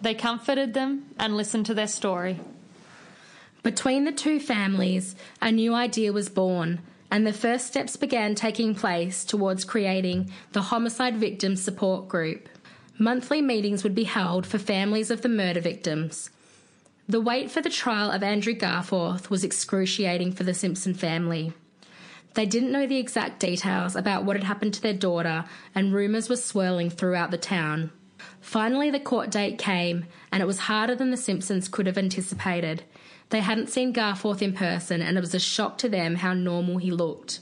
they 0.00 0.14
comforted 0.14 0.72
them 0.72 1.06
and 1.18 1.36
listened 1.36 1.66
to 1.66 1.74
their 1.74 1.88
story. 1.88 2.38
Between 3.64 4.04
the 4.04 4.12
two 4.12 4.38
families, 4.38 5.16
a 5.42 5.50
new 5.50 5.74
idea 5.74 6.12
was 6.12 6.28
born, 6.28 6.78
and 7.10 7.26
the 7.26 7.32
first 7.32 7.66
steps 7.66 7.96
began 7.96 8.36
taking 8.36 8.76
place 8.76 9.24
towards 9.24 9.64
creating 9.64 10.30
the 10.52 10.62
Homicide 10.62 11.16
Victims 11.16 11.60
Support 11.60 12.06
Group. 12.06 12.48
Monthly 12.98 13.42
meetings 13.42 13.82
would 13.82 13.96
be 13.96 14.04
held 14.04 14.46
for 14.46 14.58
families 14.58 15.10
of 15.10 15.22
the 15.22 15.28
murder 15.28 15.60
victims. 15.60 16.30
The 17.08 17.20
wait 17.20 17.52
for 17.52 17.60
the 17.60 17.70
trial 17.70 18.10
of 18.10 18.24
Andrew 18.24 18.52
Garforth 18.52 19.30
was 19.30 19.44
excruciating 19.44 20.32
for 20.32 20.42
the 20.42 20.52
Simpson 20.52 20.92
family. 20.92 21.52
They 22.34 22.46
didn't 22.46 22.72
know 22.72 22.84
the 22.84 22.98
exact 22.98 23.38
details 23.38 23.94
about 23.94 24.24
what 24.24 24.34
had 24.34 24.42
happened 24.42 24.74
to 24.74 24.82
their 24.82 24.92
daughter, 24.92 25.44
and 25.72 25.94
rumours 25.94 26.28
were 26.28 26.34
swirling 26.34 26.90
throughout 26.90 27.30
the 27.30 27.38
town. 27.38 27.92
Finally, 28.40 28.90
the 28.90 28.98
court 28.98 29.30
date 29.30 29.56
came, 29.56 30.06
and 30.32 30.42
it 30.42 30.46
was 30.46 30.58
harder 30.58 30.96
than 30.96 31.12
the 31.12 31.16
Simpsons 31.16 31.68
could 31.68 31.86
have 31.86 31.96
anticipated. 31.96 32.82
They 33.30 33.40
hadn't 33.40 33.70
seen 33.70 33.94
Garforth 33.94 34.42
in 34.42 34.52
person, 34.52 35.00
and 35.00 35.16
it 35.16 35.20
was 35.20 35.34
a 35.34 35.38
shock 35.38 35.78
to 35.78 35.88
them 35.88 36.16
how 36.16 36.34
normal 36.34 36.78
he 36.78 36.90
looked. 36.90 37.38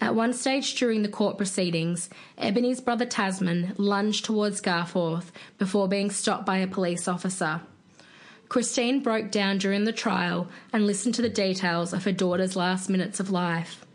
At 0.00 0.16
one 0.16 0.32
stage 0.32 0.74
during 0.74 1.02
the 1.02 1.08
court 1.08 1.36
proceedings, 1.36 2.10
Ebony's 2.36 2.80
brother 2.80 3.06
Tasman 3.06 3.74
lunged 3.76 4.24
towards 4.24 4.60
Garforth 4.60 5.30
before 5.58 5.86
being 5.86 6.10
stopped 6.10 6.44
by 6.44 6.56
a 6.56 6.66
police 6.66 7.06
officer. 7.06 7.60
Christine 8.50 9.00
broke 9.00 9.30
down 9.30 9.58
during 9.58 9.84
the 9.84 9.92
trial 9.92 10.48
and 10.72 10.84
listened 10.84 11.14
to 11.14 11.22
the 11.22 11.28
details 11.28 11.92
of 11.92 12.02
her 12.02 12.10
daughter's 12.10 12.56
last 12.56 12.90
minutes 12.90 13.20
of 13.20 13.30
life. 13.30 13.86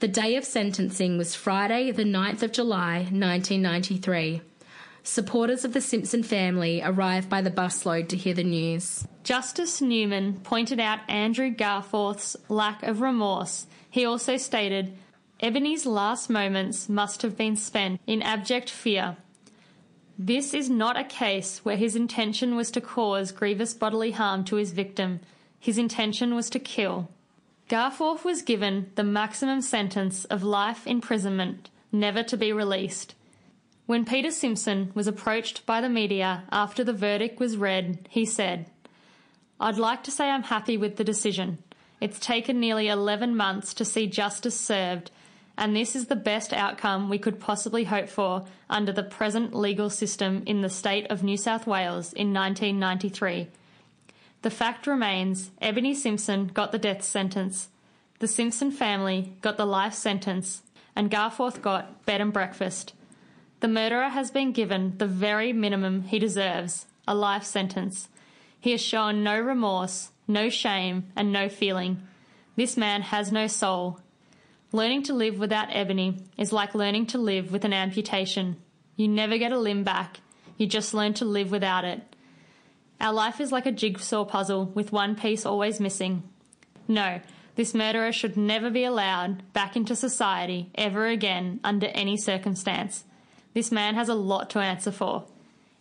The 0.00 0.08
day 0.08 0.34
of 0.34 0.44
sentencing 0.44 1.18
was 1.18 1.36
Friday, 1.36 1.92
the 1.92 2.02
9th 2.02 2.42
of 2.42 2.50
July, 2.50 3.06
1993. 3.12 4.42
Supporters 5.04 5.64
of 5.64 5.72
the 5.72 5.80
Simpson 5.80 6.24
family 6.24 6.82
arrived 6.82 7.30
by 7.30 7.42
the 7.42 7.50
busload 7.50 8.08
to 8.08 8.16
hear 8.16 8.34
the 8.34 8.42
news. 8.42 9.06
Justice 9.22 9.80
Newman 9.80 10.40
pointed 10.40 10.80
out 10.80 11.08
Andrew 11.08 11.54
Garforth's 11.54 12.36
lack 12.48 12.82
of 12.82 13.02
remorse. 13.02 13.68
He 13.88 14.04
also 14.04 14.36
stated, 14.36 14.98
Ebony's 15.38 15.86
last 15.86 16.28
moments 16.28 16.88
must 16.88 17.22
have 17.22 17.36
been 17.36 17.54
spent 17.54 18.00
in 18.08 18.20
abject 18.20 18.68
fear. 18.68 19.16
This 20.18 20.52
is 20.54 20.68
not 20.68 20.98
a 20.98 21.04
case 21.04 21.64
where 21.64 21.76
his 21.76 21.96
intention 21.96 22.54
was 22.54 22.70
to 22.72 22.80
cause 22.80 23.32
grievous 23.32 23.74
bodily 23.74 24.12
harm 24.12 24.44
to 24.44 24.56
his 24.56 24.72
victim. 24.72 25.20
His 25.58 25.78
intention 25.78 26.34
was 26.34 26.50
to 26.50 26.58
kill. 26.58 27.08
Garforth 27.68 28.24
was 28.24 28.42
given 28.42 28.90
the 28.96 29.04
maximum 29.04 29.62
sentence 29.62 30.24
of 30.26 30.42
life 30.42 30.86
imprisonment, 30.86 31.70
never 31.90 32.22
to 32.24 32.36
be 32.36 32.52
released. 32.52 33.14
When 33.86 34.04
Peter 34.04 34.30
Simpson 34.30 34.92
was 34.94 35.06
approached 35.06 35.64
by 35.66 35.80
the 35.80 35.88
media 35.88 36.44
after 36.52 36.84
the 36.84 36.92
verdict 36.92 37.40
was 37.40 37.56
read, 37.56 38.06
he 38.10 38.24
said, 38.24 38.66
I'd 39.58 39.78
like 39.78 40.02
to 40.04 40.10
say 40.10 40.28
I'm 40.28 40.44
happy 40.44 40.76
with 40.76 40.96
the 40.96 41.04
decision. 41.04 41.58
It's 42.00 42.18
taken 42.18 42.60
nearly 42.60 42.88
11 42.88 43.36
months 43.36 43.74
to 43.74 43.84
see 43.84 44.06
justice 44.06 44.58
served, 44.58 45.10
and 45.56 45.76
this 45.76 45.94
is 45.94 46.06
the 46.06 46.16
best 46.16 46.52
outcome 46.52 47.08
we 47.08 47.18
could 47.18 47.40
possibly 47.40 47.84
hope 47.84 48.08
for 48.08 48.44
under 48.70 48.92
the 48.92 49.02
present 49.02 49.54
legal 49.54 49.90
system 49.90 50.42
in 50.46 50.60
the 50.60 50.70
state 50.70 51.06
of 51.10 51.22
New 51.22 51.36
South 51.36 51.66
Wales 51.66 52.12
in 52.12 52.32
1993. 52.32 53.48
The 54.42 54.50
fact 54.50 54.86
remains 54.86 55.50
Ebony 55.60 55.94
Simpson 55.94 56.48
got 56.48 56.72
the 56.72 56.78
death 56.78 57.02
sentence, 57.02 57.68
the 58.18 58.28
Simpson 58.28 58.70
family 58.70 59.34
got 59.40 59.56
the 59.56 59.66
life 59.66 59.94
sentence, 59.94 60.62
and 60.94 61.10
Garforth 61.10 61.60
got 61.60 62.04
bed 62.06 62.20
and 62.20 62.32
breakfast. 62.32 62.94
The 63.60 63.68
murderer 63.68 64.08
has 64.08 64.30
been 64.30 64.52
given 64.52 64.98
the 64.98 65.06
very 65.06 65.52
minimum 65.52 66.02
he 66.02 66.18
deserves 66.18 66.86
a 67.06 67.14
life 67.14 67.44
sentence. 67.44 68.08
He 68.60 68.72
has 68.72 68.80
shown 68.80 69.24
no 69.24 69.38
remorse, 69.38 70.10
no 70.28 70.48
shame, 70.48 71.10
and 71.16 71.32
no 71.32 71.48
feeling. 71.48 72.02
This 72.56 72.76
man 72.76 73.02
has 73.02 73.32
no 73.32 73.46
soul. 73.46 73.98
Learning 74.74 75.02
to 75.02 75.12
live 75.12 75.38
without 75.38 75.68
Ebony 75.70 76.16
is 76.38 76.50
like 76.50 76.74
learning 76.74 77.06
to 77.06 77.18
live 77.18 77.52
with 77.52 77.66
an 77.66 77.74
amputation. 77.74 78.56
You 78.96 79.06
never 79.06 79.36
get 79.36 79.52
a 79.52 79.58
limb 79.58 79.84
back, 79.84 80.20
you 80.56 80.66
just 80.66 80.94
learn 80.94 81.12
to 81.14 81.26
live 81.26 81.50
without 81.50 81.84
it. 81.84 82.00
Our 82.98 83.12
life 83.12 83.38
is 83.38 83.52
like 83.52 83.66
a 83.66 83.72
jigsaw 83.72 84.24
puzzle 84.24 84.66
with 84.66 84.90
one 84.90 85.14
piece 85.14 85.44
always 85.44 85.78
missing. 85.78 86.22
No, 86.88 87.20
this 87.54 87.74
murderer 87.74 88.12
should 88.12 88.36
never 88.38 88.70
be 88.70 88.84
allowed 88.84 89.52
back 89.52 89.76
into 89.76 89.94
society 89.94 90.70
ever 90.74 91.06
again 91.06 91.60
under 91.62 91.88
any 91.88 92.16
circumstance. 92.16 93.04
This 93.52 93.70
man 93.70 93.94
has 93.94 94.08
a 94.08 94.14
lot 94.14 94.48
to 94.50 94.60
answer 94.60 94.90
for. 94.90 95.24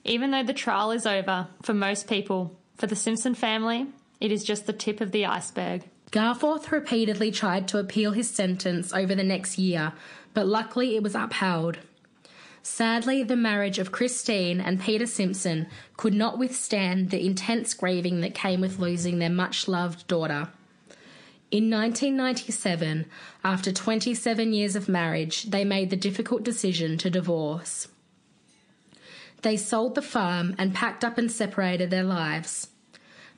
Even 0.03 0.31
though 0.31 0.43
the 0.43 0.53
trial 0.53 0.91
is 0.91 1.05
over, 1.05 1.47
for 1.61 1.73
most 1.73 2.09
people, 2.09 2.57
for 2.75 2.87
the 2.87 2.95
Simpson 2.95 3.35
family, 3.35 3.87
it 4.21 4.31
is 4.31 4.43
just 4.43 4.67
the 4.67 4.73
tip 4.73 5.01
of 5.01 5.11
the 5.11 5.25
iceberg. 5.25 5.83
Garforth 6.11 6.71
repeatedly 6.71 7.31
tried 7.31 7.67
to 7.69 7.79
appeal 7.79 8.11
his 8.11 8.29
sentence 8.29 8.93
over 8.93 9.15
the 9.15 9.23
next 9.23 9.57
year, 9.57 9.93
but 10.33 10.47
luckily 10.47 10.95
it 10.95 11.03
was 11.03 11.15
upheld. 11.15 11.79
Sadly, 12.63 13.23
the 13.23 13.35
marriage 13.35 13.79
of 13.79 13.91
Christine 13.91 14.61
and 14.61 14.79
Peter 14.79 15.07
Simpson 15.07 15.67
could 15.97 16.13
not 16.13 16.37
withstand 16.37 17.09
the 17.09 17.25
intense 17.25 17.73
grieving 17.73 18.21
that 18.21 18.35
came 18.35 18.61
with 18.61 18.77
losing 18.77 19.17
their 19.17 19.31
much 19.31 19.67
loved 19.67 20.07
daughter. 20.07 20.49
In 21.49 21.69
1997, 21.69 23.07
after 23.43 23.71
27 23.71 24.53
years 24.53 24.75
of 24.75 24.87
marriage, 24.87 25.45
they 25.45 25.65
made 25.65 25.89
the 25.89 25.97
difficult 25.97 26.43
decision 26.43 26.97
to 26.99 27.09
divorce. 27.09 27.87
They 29.41 29.57
sold 29.57 29.95
the 29.95 30.01
farm 30.01 30.55
and 30.57 30.75
packed 30.75 31.03
up 31.03 31.17
and 31.17 31.31
separated 31.31 31.89
their 31.89 32.03
lives. 32.03 32.67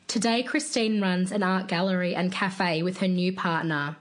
Today, 0.08 0.44
Christine 0.44 1.02
runs 1.02 1.32
an 1.32 1.44
art 1.44 1.68
gallery 1.68 2.16
and 2.16 2.32
cafe 2.32 2.84
with 2.84 2.98
her 2.98 3.08
new 3.08 3.34
partner, 3.34 3.96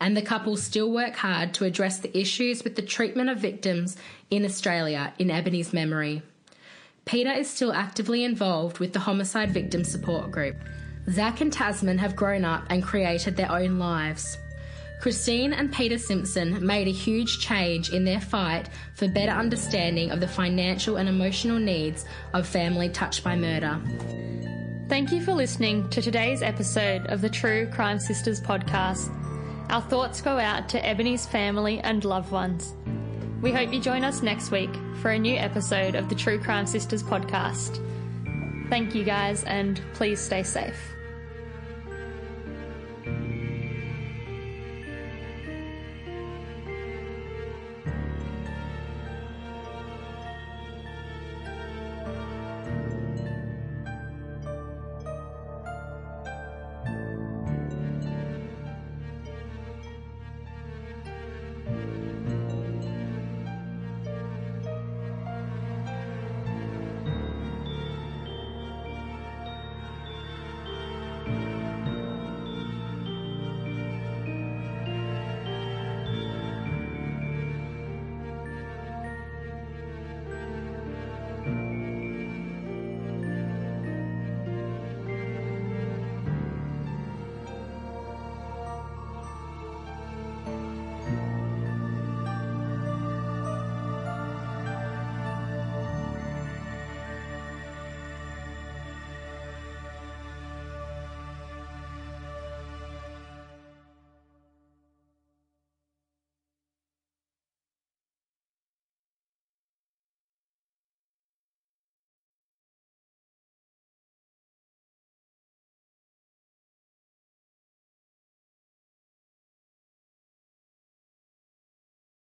and 0.00 0.16
the 0.16 0.22
couple 0.22 0.56
still 0.56 0.90
work 0.90 1.14
hard 1.14 1.54
to 1.54 1.64
address 1.64 1.98
the 1.98 2.16
issues 2.18 2.64
with 2.64 2.74
the 2.74 2.82
treatment 2.82 3.30
of 3.30 3.38
victims 3.38 3.96
in 4.30 4.44
Australia 4.44 5.12
in 5.18 5.30
Ebony's 5.30 5.72
memory. 5.72 6.22
Peter 7.04 7.32
is 7.32 7.50
still 7.50 7.72
actively 7.72 8.24
involved 8.24 8.78
with 8.78 8.92
the 8.92 9.00
Homicide 9.00 9.52
Victim 9.52 9.84
Support 9.84 10.30
Group. 10.30 10.56
Zach 11.10 11.40
and 11.40 11.52
Tasman 11.52 11.98
have 11.98 12.16
grown 12.16 12.44
up 12.44 12.64
and 12.70 12.82
created 12.82 13.36
their 13.36 13.50
own 13.50 13.78
lives. 13.78 14.38
Christine 15.00 15.52
and 15.52 15.72
Peter 15.72 15.98
Simpson 15.98 16.64
made 16.64 16.86
a 16.86 16.92
huge 16.92 17.40
change 17.40 17.90
in 17.90 18.04
their 18.04 18.20
fight 18.20 18.68
for 18.94 19.08
better 19.08 19.32
understanding 19.32 20.12
of 20.12 20.20
the 20.20 20.28
financial 20.28 20.96
and 20.96 21.08
emotional 21.08 21.58
needs 21.58 22.04
of 22.34 22.46
family 22.46 22.88
touched 22.88 23.24
by 23.24 23.34
murder. 23.34 23.80
Thank 24.92 25.10
you 25.10 25.22
for 25.22 25.32
listening 25.32 25.88
to 25.88 26.02
today's 26.02 26.42
episode 26.42 27.06
of 27.06 27.22
the 27.22 27.30
True 27.30 27.66
Crime 27.66 27.98
Sisters 27.98 28.42
podcast. 28.42 29.10
Our 29.70 29.80
thoughts 29.80 30.20
go 30.20 30.38
out 30.38 30.68
to 30.68 30.86
Ebony's 30.86 31.24
family 31.24 31.80
and 31.80 32.04
loved 32.04 32.30
ones. 32.30 32.74
We 33.40 33.52
hope 33.52 33.72
you 33.72 33.80
join 33.80 34.04
us 34.04 34.20
next 34.20 34.50
week 34.50 34.68
for 35.00 35.12
a 35.12 35.18
new 35.18 35.34
episode 35.34 35.94
of 35.94 36.10
the 36.10 36.14
True 36.14 36.38
Crime 36.38 36.66
Sisters 36.66 37.02
podcast. 37.02 37.80
Thank 38.68 38.94
you 38.94 39.02
guys, 39.02 39.44
and 39.44 39.80
please 39.94 40.20
stay 40.20 40.42
safe. 40.42 40.91